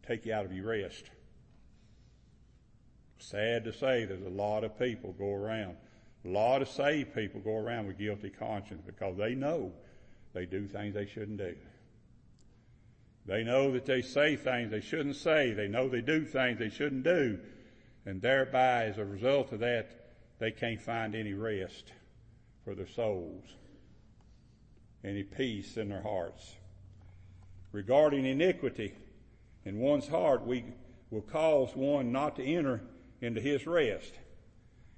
take 0.07 0.27
you 0.27 0.35
out 0.35 0.45
of 0.45 0.53
your 0.53 0.67
rest. 0.67 1.05
Sad 3.19 3.65
to 3.65 3.73
say, 3.73 4.05
there's 4.05 4.23
a 4.23 4.29
lot 4.29 4.65
of 4.65 4.79
people 4.79 5.13
go 5.13 5.33
around, 5.33 5.77
a 6.25 6.29
lot 6.29 6.63
of 6.63 6.69
saved 6.69 7.15
people 7.15 7.41
go 7.41 7.57
around 7.57 7.87
with 7.87 7.99
guilty 7.99 8.31
conscience 8.31 8.83
because 8.85 9.17
they 9.17 9.35
know 9.35 9.73
they 10.35 10.45
do 10.45 10.67
things 10.67 10.95
they 10.95 11.07
shouldn't 11.07 11.39
do. 11.39 11.55
They 13.27 13.43
know 13.43 13.73
that 13.73 13.87
they 13.87 14.03
say 14.03 14.37
things 14.37 14.71
they 14.71 14.81
shouldn't 14.81 15.17
say. 15.17 15.53
They 15.53 15.69
know 15.69 15.89
they 15.89 16.03
do 16.03 16.25
things 16.25 16.59
they 16.59 16.69
shouldn't 16.69 17.05
do. 17.05 17.39
And 18.05 18.21
thereby, 18.21 18.85
as 18.85 18.99
a 18.99 19.05
result 19.05 19.53
of 19.53 19.61
that, 19.61 20.13
they 20.39 20.51
can't 20.51 20.81
find 20.81 21.15
any 21.15 21.33
rest 21.33 21.93
for 22.65 22.75
their 22.75 22.89
souls, 22.89 23.45
any 25.03 25.23
peace 25.23 25.77
in 25.79 25.89
their 25.89 26.03
hearts. 26.03 26.57
Regarding 27.73 28.27
iniquity 28.27 28.95
in 29.65 29.79
one's 29.79 30.09
heart, 30.09 30.47
we 30.47 30.65
will 31.11 31.23
cause 31.23 31.75
one 31.75 32.13
not 32.13 32.37
to 32.37 32.45
enter 32.45 32.83
into 33.23 33.41
his 33.41 33.67
rest. 33.67 34.13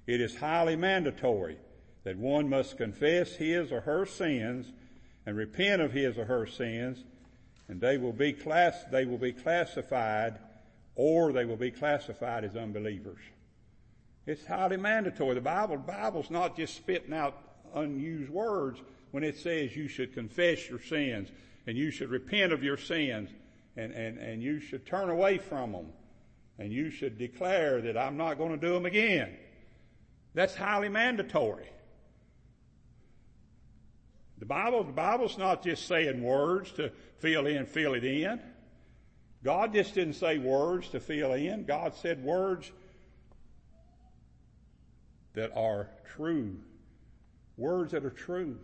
It 0.06 0.20
is 0.20 0.36
highly 0.36 0.76
mandatory 0.76 1.58
that 2.04 2.16
one 2.16 2.48
must 2.48 2.76
confess 2.76 3.36
his 3.36 3.70
or 3.70 3.82
her 3.82 4.06
sins 4.06 4.72
and 5.26 5.36
repent 5.36 5.82
of 5.82 5.92
his 5.92 6.16
or 6.16 6.24
her 6.24 6.46
sins, 6.46 7.04
and 7.68 7.80
they 7.80 7.98
will 7.98 8.12
be 8.12 8.32
class, 8.32 8.84
they 8.90 9.04
will 9.04 9.18
be 9.18 9.32
classified 9.32 10.38
or 10.94 11.32
they 11.32 11.44
will 11.44 11.56
be 11.56 11.70
classified 11.70 12.44
as 12.44 12.56
unbelievers. 12.56 13.18
It's 14.24 14.46
highly 14.46 14.76
mandatory. 14.76 15.34
The 15.34 15.40
Bible, 15.40 15.76
the 15.76 15.82
Bible's 15.82 16.30
not 16.30 16.56
just 16.56 16.74
spitting 16.74 17.12
out 17.12 17.36
unused 17.74 18.30
words 18.30 18.80
when 19.10 19.22
it 19.22 19.36
says 19.36 19.76
you 19.76 19.88
should 19.88 20.14
confess 20.14 20.68
your 20.68 20.80
sins 20.80 21.28
and 21.66 21.76
you 21.76 21.90
should 21.90 22.08
repent 22.08 22.52
of 22.52 22.62
your 22.62 22.76
sins 22.76 23.30
and, 23.76 23.92
and, 23.92 24.18
and 24.18 24.42
you 24.42 24.60
should 24.60 24.86
turn 24.86 25.10
away 25.10 25.38
from 25.38 25.72
them 25.72 25.86
and 26.58 26.72
you 26.72 26.90
should 26.90 27.18
declare 27.18 27.80
that 27.82 27.96
I'm 27.96 28.16
not 28.16 28.38
going 28.38 28.58
to 28.58 28.66
do 28.66 28.72
them 28.72 28.86
again. 28.86 29.36
That's 30.34 30.54
highly 30.54 30.88
mandatory. 30.88 31.68
The 34.38 34.46
Bible, 34.46 34.84
the 34.84 34.92
Bible's 34.92 35.38
not 35.38 35.62
just 35.62 35.86
saying 35.86 36.22
words 36.22 36.72
to 36.72 36.90
fill 37.18 37.46
in, 37.46 37.66
fill 37.66 37.94
it 37.94 38.04
in. 38.04 38.40
God 39.42 39.72
just 39.72 39.94
didn't 39.94 40.14
say 40.14 40.38
words 40.38 40.88
to 40.88 41.00
fill 41.00 41.32
in. 41.32 41.64
God 41.64 41.94
said 41.94 42.22
words 42.22 42.70
that 45.34 45.56
are 45.56 45.88
true. 46.14 46.56
Words 47.56 47.92
that 47.92 48.04
are 48.04 48.10
true. 48.10 48.58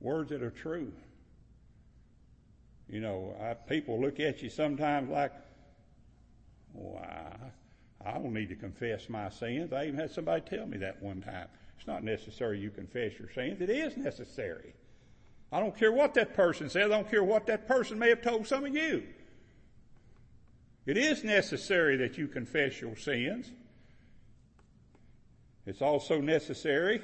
Words 0.00 0.30
that 0.30 0.42
are 0.42 0.50
true. 0.50 0.92
You 2.88 3.00
know, 3.00 3.36
I, 3.40 3.54
people 3.54 4.00
look 4.00 4.20
at 4.20 4.42
you 4.42 4.48
sometimes 4.48 5.10
like, 5.10 5.32
well, 6.72 7.02
I, 7.02 8.08
I 8.08 8.12
don't 8.14 8.32
need 8.32 8.48
to 8.50 8.56
confess 8.56 9.08
my 9.08 9.28
sins. 9.28 9.72
I 9.72 9.86
even 9.86 9.98
had 9.98 10.10
somebody 10.10 10.42
tell 10.42 10.66
me 10.66 10.78
that 10.78 11.02
one 11.02 11.20
time. 11.20 11.48
It's 11.78 11.86
not 11.86 12.02
necessary 12.02 12.58
you 12.58 12.70
confess 12.70 13.18
your 13.18 13.30
sins. 13.32 13.60
It 13.60 13.70
is 13.70 13.96
necessary. 13.96 14.74
I 15.52 15.60
don't 15.60 15.76
care 15.76 15.92
what 15.92 16.12
that 16.14 16.34
person 16.34 16.68
says. 16.68 16.86
I 16.86 16.88
don't 16.88 17.08
care 17.08 17.24
what 17.24 17.46
that 17.46 17.68
person 17.68 17.98
may 17.98 18.08
have 18.08 18.20
told 18.20 18.46
some 18.46 18.66
of 18.66 18.74
you. 18.74 19.04
It 20.84 20.96
is 20.96 21.22
necessary 21.22 21.96
that 21.98 22.18
you 22.18 22.26
confess 22.26 22.80
your 22.80 22.96
sins. 22.96 23.50
It's 25.66 25.80
also 25.80 26.20
necessary 26.20 27.00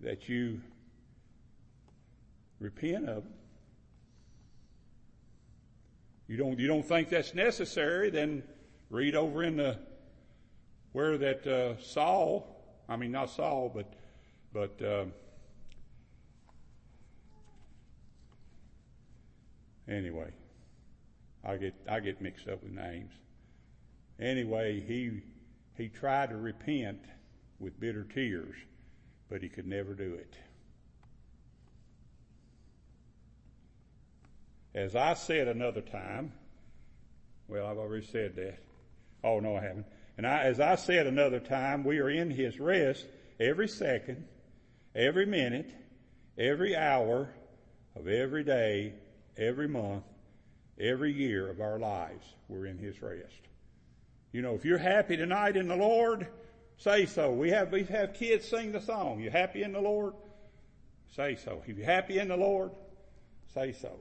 that 0.00 0.28
you 0.28 0.60
repent 2.58 3.08
of 3.08 3.24
them. 3.24 3.32
You 6.26 6.36
don't, 6.38 6.58
you 6.58 6.66
don't 6.66 6.84
think 6.84 7.10
that's 7.10 7.34
necessary, 7.34 8.10
then 8.10 8.42
read 8.88 9.14
over 9.14 9.42
in 9.42 9.56
the, 9.58 9.78
where 10.94 11.18
that, 11.18 11.44
uh, 11.44 11.76
Saul, 11.82 12.46
I 12.88 12.94
mean 12.94 13.10
not 13.10 13.28
Saul, 13.28 13.68
but, 13.74 13.92
but, 14.52 14.80
uh, 14.80 15.06
anyway, 19.88 20.30
I 21.44 21.56
get, 21.56 21.74
I 21.88 21.98
get 21.98 22.22
mixed 22.22 22.46
up 22.46 22.62
with 22.62 22.70
names. 22.70 23.10
Anyway, 24.20 24.80
he, 24.86 25.20
he 25.76 25.88
tried 25.88 26.30
to 26.30 26.36
repent 26.36 27.00
with 27.58 27.78
bitter 27.80 28.04
tears, 28.04 28.54
but 29.28 29.42
he 29.42 29.48
could 29.48 29.66
never 29.66 29.94
do 29.94 30.14
it. 30.14 30.36
As 34.76 34.94
I 34.94 35.14
said 35.14 35.48
another 35.48 35.80
time, 35.80 36.32
well, 37.48 37.66
I've 37.66 37.78
already 37.78 38.06
said 38.06 38.36
that. 38.36 38.60
Oh, 39.24 39.40
no, 39.40 39.56
I 39.56 39.62
haven't. 39.62 39.86
And 40.16 40.26
I, 40.26 40.44
as 40.44 40.60
I 40.60 40.76
said 40.76 41.06
another 41.06 41.40
time, 41.40 41.84
we 41.84 41.98
are 41.98 42.10
in 42.10 42.30
His 42.30 42.60
rest 42.60 43.06
every 43.40 43.68
second, 43.68 44.24
every 44.94 45.26
minute, 45.26 45.70
every 46.38 46.76
hour 46.76 47.28
of 47.96 48.08
every 48.08 48.44
day, 48.44 48.94
every 49.36 49.68
month, 49.68 50.04
every 50.78 51.12
year 51.12 51.48
of 51.50 51.60
our 51.60 51.78
lives, 51.78 52.26
we're 52.48 52.66
in 52.66 52.78
His 52.78 53.00
rest. 53.02 53.40
You 54.32 54.42
know, 54.42 54.54
if 54.54 54.64
you're 54.64 54.78
happy 54.78 55.16
tonight 55.16 55.56
in 55.56 55.68
the 55.68 55.76
Lord, 55.76 56.26
say 56.76 57.06
so. 57.06 57.30
We 57.32 57.50
have, 57.50 57.70
we 57.70 57.84
have 57.84 58.14
kids 58.14 58.48
sing 58.48 58.72
the 58.72 58.80
song. 58.80 59.20
You 59.20 59.30
happy 59.30 59.62
in 59.62 59.72
the 59.72 59.80
Lord? 59.80 60.14
Say 61.14 61.36
so. 61.36 61.62
If 61.66 61.76
you're 61.76 61.86
happy 61.86 62.18
in 62.18 62.28
the 62.28 62.36
Lord, 62.36 62.72
say 63.52 63.72
so. 63.72 63.92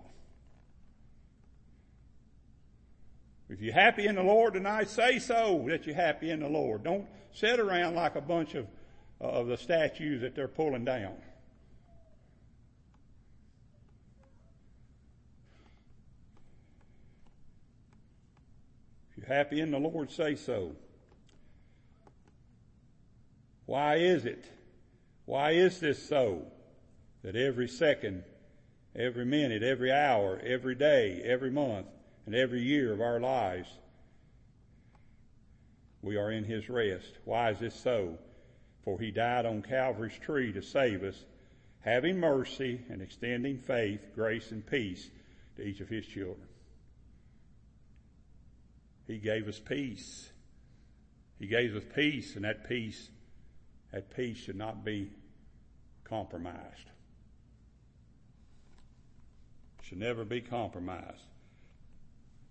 If 3.50 3.62
you're 3.62 3.74
happy 3.74 4.08
in 4.08 4.16
the 4.16 4.24
Lord 4.24 4.54
tonight, 4.54 4.90
say 4.90 5.20
so 5.20 5.66
that 5.68 5.86
you're 5.86 5.96
happy 5.96 6.30
in 6.30 6.40
the 6.40 6.48
Lord. 6.48 6.84
Don't 6.84 7.06
sit 7.34 7.60
around 7.60 7.96
like 7.96 8.16
a 8.16 8.22
bunch 8.22 8.56
of, 8.56 8.68
uh, 9.22 9.26
of 9.26 9.48
the 9.48 9.58
statues 9.58 10.22
that 10.22 10.36
they're 10.36 10.48
pulling 10.48 10.86
down. 10.86 11.16
If 19.12 19.18
you're 19.18 19.36
happy 19.36 19.60
in 19.60 19.72
the 19.72 19.80
Lord, 19.80 20.12
say 20.12 20.36
so. 20.36 20.76
Why 23.66 23.96
is 23.96 24.26
it? 24.26 24.46
Why 25.26 25.52
is 25.52 25.80
this 25.80 26.02
so? 26.08 26.48
That 27.24 27.36
every 27.36 27.68
second, 27.68 28.24
every 28.96 29.26
minute, 29.26 29.64
every 29.64 29.92
hour, 29.92 30.42
every 30.44 30.76
day, 30.76 31.22
every 31.24 31.52
month, 31.52 31.88
and 32.26 32.36
every 32.36 32.62
year 32.62 32.94
of 32.94 33.02
our 33.02 33.20
lives, 33.20 33.70
we 36.02 36.18
are 36.18 36.32
in 36.32 36.44
His 36.44 36.70
rest. 36.70 37.18
Why 37.26 37.52
is 37.52 37.60
this 37.60 37.76
so? 37.76 38.18
For 38.84 39.00
He 39.00 39.12
died 39.12 39.46
on 39.46 39.62
Calvary's 39.62 40.18
tree 40.20 40.52
to 40.54 40.62
save 40.62 41.04
us, 41.04 41.24
having 41.82 42.20
mercy 42.20 42.82
and 42.90 43.02
extending 43.02 43.58
faith, 43.58 44.02
grace, 44.16 44.52
and 44.52 44.66
peace 44.66 45.10
to 45.56 45.64
each 45.64 45.80
of 45.80 45.90
His 45.90 46.06
children. 46.06 46.48
He 49.08 49.18
gave 49.18 49.48
us 49.48 49.60
peace. 49.60 50.30
He 51.40 51.48
gave 51.48 51.76
us 51.76 51.84
peace, 51.94 52.36
and 52.36 52.46
that 52.46 52.68
peace, 52.68 53.10
that 53.92 54.16
peace 54.16 54.38
should 54.38 54.56
not 54.56 54.86
be 54.86 55.12
compromised. 56.06 56.90
Should 59.82 60.00
never 60.00 60.24
be 60.24 60.40
compromised. 60.40 61.26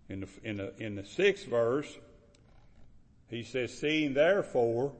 In 0.08 0.20
the, 0.20 0.28
in 0.44 0.56
the, 0.58 0.72
in 0.78 0.94
the 0.94 1.04
sixth 1.04 1.46
verse, 1.46 1.98
he 3.28 3.42
says, 3.42 3.76
seeing 3.76 4.14
therefore 4.14 4.92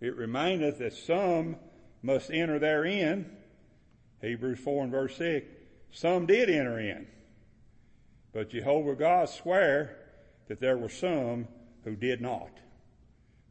it 0.00 0.16
remaineth 0.16 0.78
that 0.78 0.92
some 0.92 1.56
must 2.02 2.30
enter 2.30 2.58
therein. 2.58 3.30
Hebrews 4.20 4.58
4 4.60 4.84
and 4.84 4.92
verse 4.92 5.16
6. 5.16 5.46
Some 5.90 6.26
did 6.26 6.50
enter 6.50 6.78
in. 6.78 7.06
But 8.32 8.50
Jehovah 8.50 8.94
God 8.94 9.28
swear 9.28 9.96
that 10.48 10.60
there 10.60 10.76
were 10.76 10.88
some 10.88 11.48
who 11.84 11.96
did 11.96 12.20
not. 12.20 12.50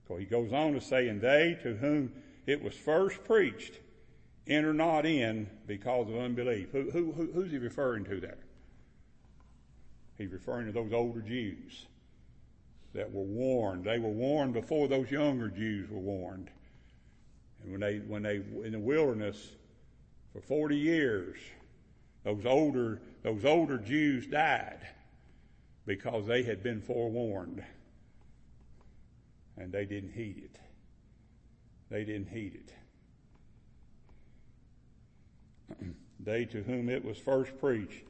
So 0.07 0.17
he 0.17 0.25
goes 0.25 0.51
on 0.51 0.73
to 0.73 0.81
say, 0.81 1.07
and 1.07 1.21
they 1.21 1.57
to 1.63 1.75
whom 1.75 2.11
it 2.45 2.61
was 2.61 2.73
first 2.73 3.23
preached 3.23 3.79
enter 4.47 4.73
not 4.73 5.05
in 5.05 5.49
because 5.67 6.09
of 6.09 6.17
unbelief. 6.17 6.69
Who, 6.71 6.91
who, 6.91 7.11
who's 7.33 7.51
he 7.51 7.57
referring 7.57 8.03
to 8.05 8.19
there? 8.19 8.37
He's 10.17 10.31
referring 10.31 10.67
to 10.67 10.71
those 10.71 10.93
older 10.93 11.21
Jews 11.21 11.85
that 12.93 13.11
were 13.11 13.23
warned. 13.23 13.85
They 13.85 13.99
were 13.99 14.09
warned 14.09 14.53
before 14.53 14.87
those 14.87 15.09
younger 15.09 15.49
Jews 15.49 15.89
were 15.89 15.99
warned. 15.99 16.49
And 17.63 17.71
when 17.71 17.81
they, 17.81 17.97
when 17.97 18.23
they, 18.23 18.35
in 18.63 18.73
the 18.73 18.79
wilderness 18.79 19.51
for 20.31 20.41
40 20.41 20.77
years, 20.77 21.37
those 22.23 22.45
older, 22.45 23.01
those 23.23 23.43
older 23.45 23.77
Jews 23.77 24.27
died 24.27 24.79
because 25.85 26.27
they 26.27 26.43
had 26.43 26.61
been 26.61 26.81
forewarned. 26.81 27.63
And 29.57 29.71
they 29.71 29.85
didn't 29.85 30.11
heed 30.11 30.41
it. 30.43 30.59
They 31.89 32.03
didn't 32.05 32.29
heed 32.29 32.59
it. 35.75 35.77
they 36.19 36.45
to 36.45 36.63
whom 36.63 36.89
it 36.89 37.03
was 37.03 37.17
first 37.17 37.59
preached 37.59 38.03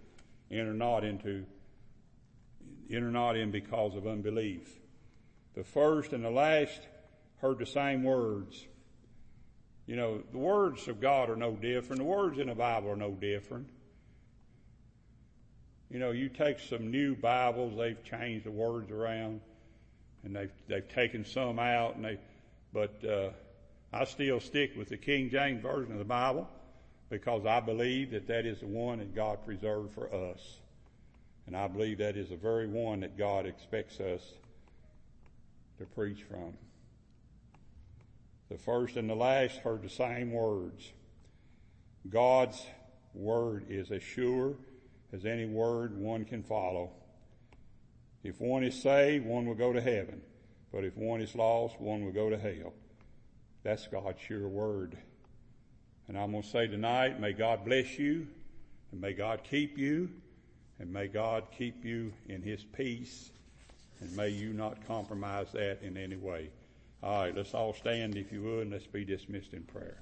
enter 0.52 0.74
not 0.74 1.04
into 1.04 1.46
enter 2.89 3.12
not 3.12 3.38
in 3.38 3.52
because 3.52 3.96
of 3.96 4.08
unbelief. 4.08 4.69
The 5.56 5.63
first 5.63 6.13
and 6.13 6.24
the 6.24 6.30
last 6.30 6.80
heard 7.38 7.60
the 7.60 7.65
same 7.65 8.04
words. 8.04 8.65
You 9.86 9.96
know, 9.96 10.24
the 10.32 10.38
words 10.38 10.88
of 10.88 11.02
God 11.02 11.30
are 11.30 11.36
no 11.36 11.52
different. 11.52 12.00
The 12.00 12.08
words 12.08 12.39
in 12.39 12.48
the 12.48 12.56
Bible 12.56 12.89
are 12.89 12.96
no 12.96 13.12
different. 13.12 13.67
You 15.89 16.00
know, 16.00 16.12
you 16.12 16.30
take 16.30 16.60
some 16.60 16.89
new 16.89 17.15
Bibles, 17.15 17.78
they've 17.78 18.04
changed 18.04 18.46
the 18.46 18.52
words 18.52 18.89
around 18.89 19.41
and 20.24 20.36
they've, 20.36 20.52
they've 20.67 20.88
taken 20.89 21.26
some 21.26 21.60
out 21.60 21.96
and 21.96 22.06
they, 22.06 22.19
but, 22.74 23.04
uh, 23.06 23.30
I 23.91 24.06
still 24.06 24.39
stick 24.39 24.76
with 24.76 24.89
the 24.89 24.98
King 24.98 25.30
James 25.30 25.62
Version 25.62 25.91
of 25.91 26.00
the 26.00 26.06
Bible 26.06 26.50
because 27.12 27.46
I 27.46 27.60
believe 27.60 28.10
that 28.12 28.26
that 28.28 28.48
is 28.48 28.60
the 28.62 28.65
one 28.65 28.98
that 28.98 29.13
God 29.13 29.46
preserved 29.46 29.93
for 29.93 30.12
us. 30.12 30.39
And 31.45 31.58
I 31.58 31.67
believe 31.67 31.97
that 31.97 32.15
is 32.15 32.29
the 32.29 32.38
very 32.38 32.67
one 32.67 33.01
that 33.01 33.17
God 33.17 33.45
expects 33.45 33.99
us 33.99 34.21
to 35.77 35.86
preach 35.86 36.23
from. 36.23 36.53
The 38.49 38.58
first 38.58 38.95
and 38.95 39.10
the 39.10 39.15
last 39.15 39.58
heard 39.58 39.82
the 39.82 39.89
same 39.89 40.32
words. 40.32 40.91
God's 42.10 42.63
word 43.13 43.65
is 43.69 43.91
as 43.91 44.03
sure 44.03 44.56
as 45.12 45.25
any 45.25 45.45
word 45.45 45.97
one 45.97 46.25
can 46.25 46.43
follow. 46.43 46.91
If 48.23 48.39
one 48.39 48.63
is 48.63 48.82
saved, 48.82 49.25
one 49.25 49.45
will 49.45 49.56
go 49.56 49.73
to 49.73 49.82
heaven. 49.82 50.21
But 50.71 50.84
if 50.86 50.95
one 50.97 51.21
is 51.21 51.36
lost, 51.36 51.79
one 51.79 52.06
will 52.06 52.12
go 52.12 52.29
to 52.29 52.38
hell. 52.38 52.73
That's 53.63 53.88
God's 53.88 54.19
sure 54.21 54.47
word. 54.47 54.97
And 56.08 56.17
I'm 56.17 56.32
going 56.32 56.43
to 56.43 56.49
say 56.49 56.67
tonight, 56.67 57.19
may 57.19 57.34
God 57.34 57.63
bless 57.65 57.97
you 57.97 58.27
and 58.91 58.99
may 58.99 59.13
God 59.13 59.41
keep 59.43 59.77
you 59.77 60.10
and 60.80 60.92
may 60.92 61.08
God 61.08 61.44
keep 61.58 61.84
you 61.86 62.14
in 62.28 62.42
His 62.42 62.64
peace 62.64 63.32
and 64.00 64.16
may 64.16 64.30
you 64.30 64.54
not 64.54 64.86
compromise 64.88 65.52
that 65.54 65.82
in 65.82 65.98
any 65.98 66.18
way. 66.18 66.50
All 67.02 67.24
right, 67.24 67.36
let's 67.36 67.54
all 67.54 67.74
stand 67.74 68.18
if 68.18 68.32
you 68.32 68.42
would 68.44 68.64
and 68.64 68.72
let's 68.72 68.88
be 68.88 69.06
dismissed 69.06 69.54
in 69.54 69.64
prayer. 69.64 69.98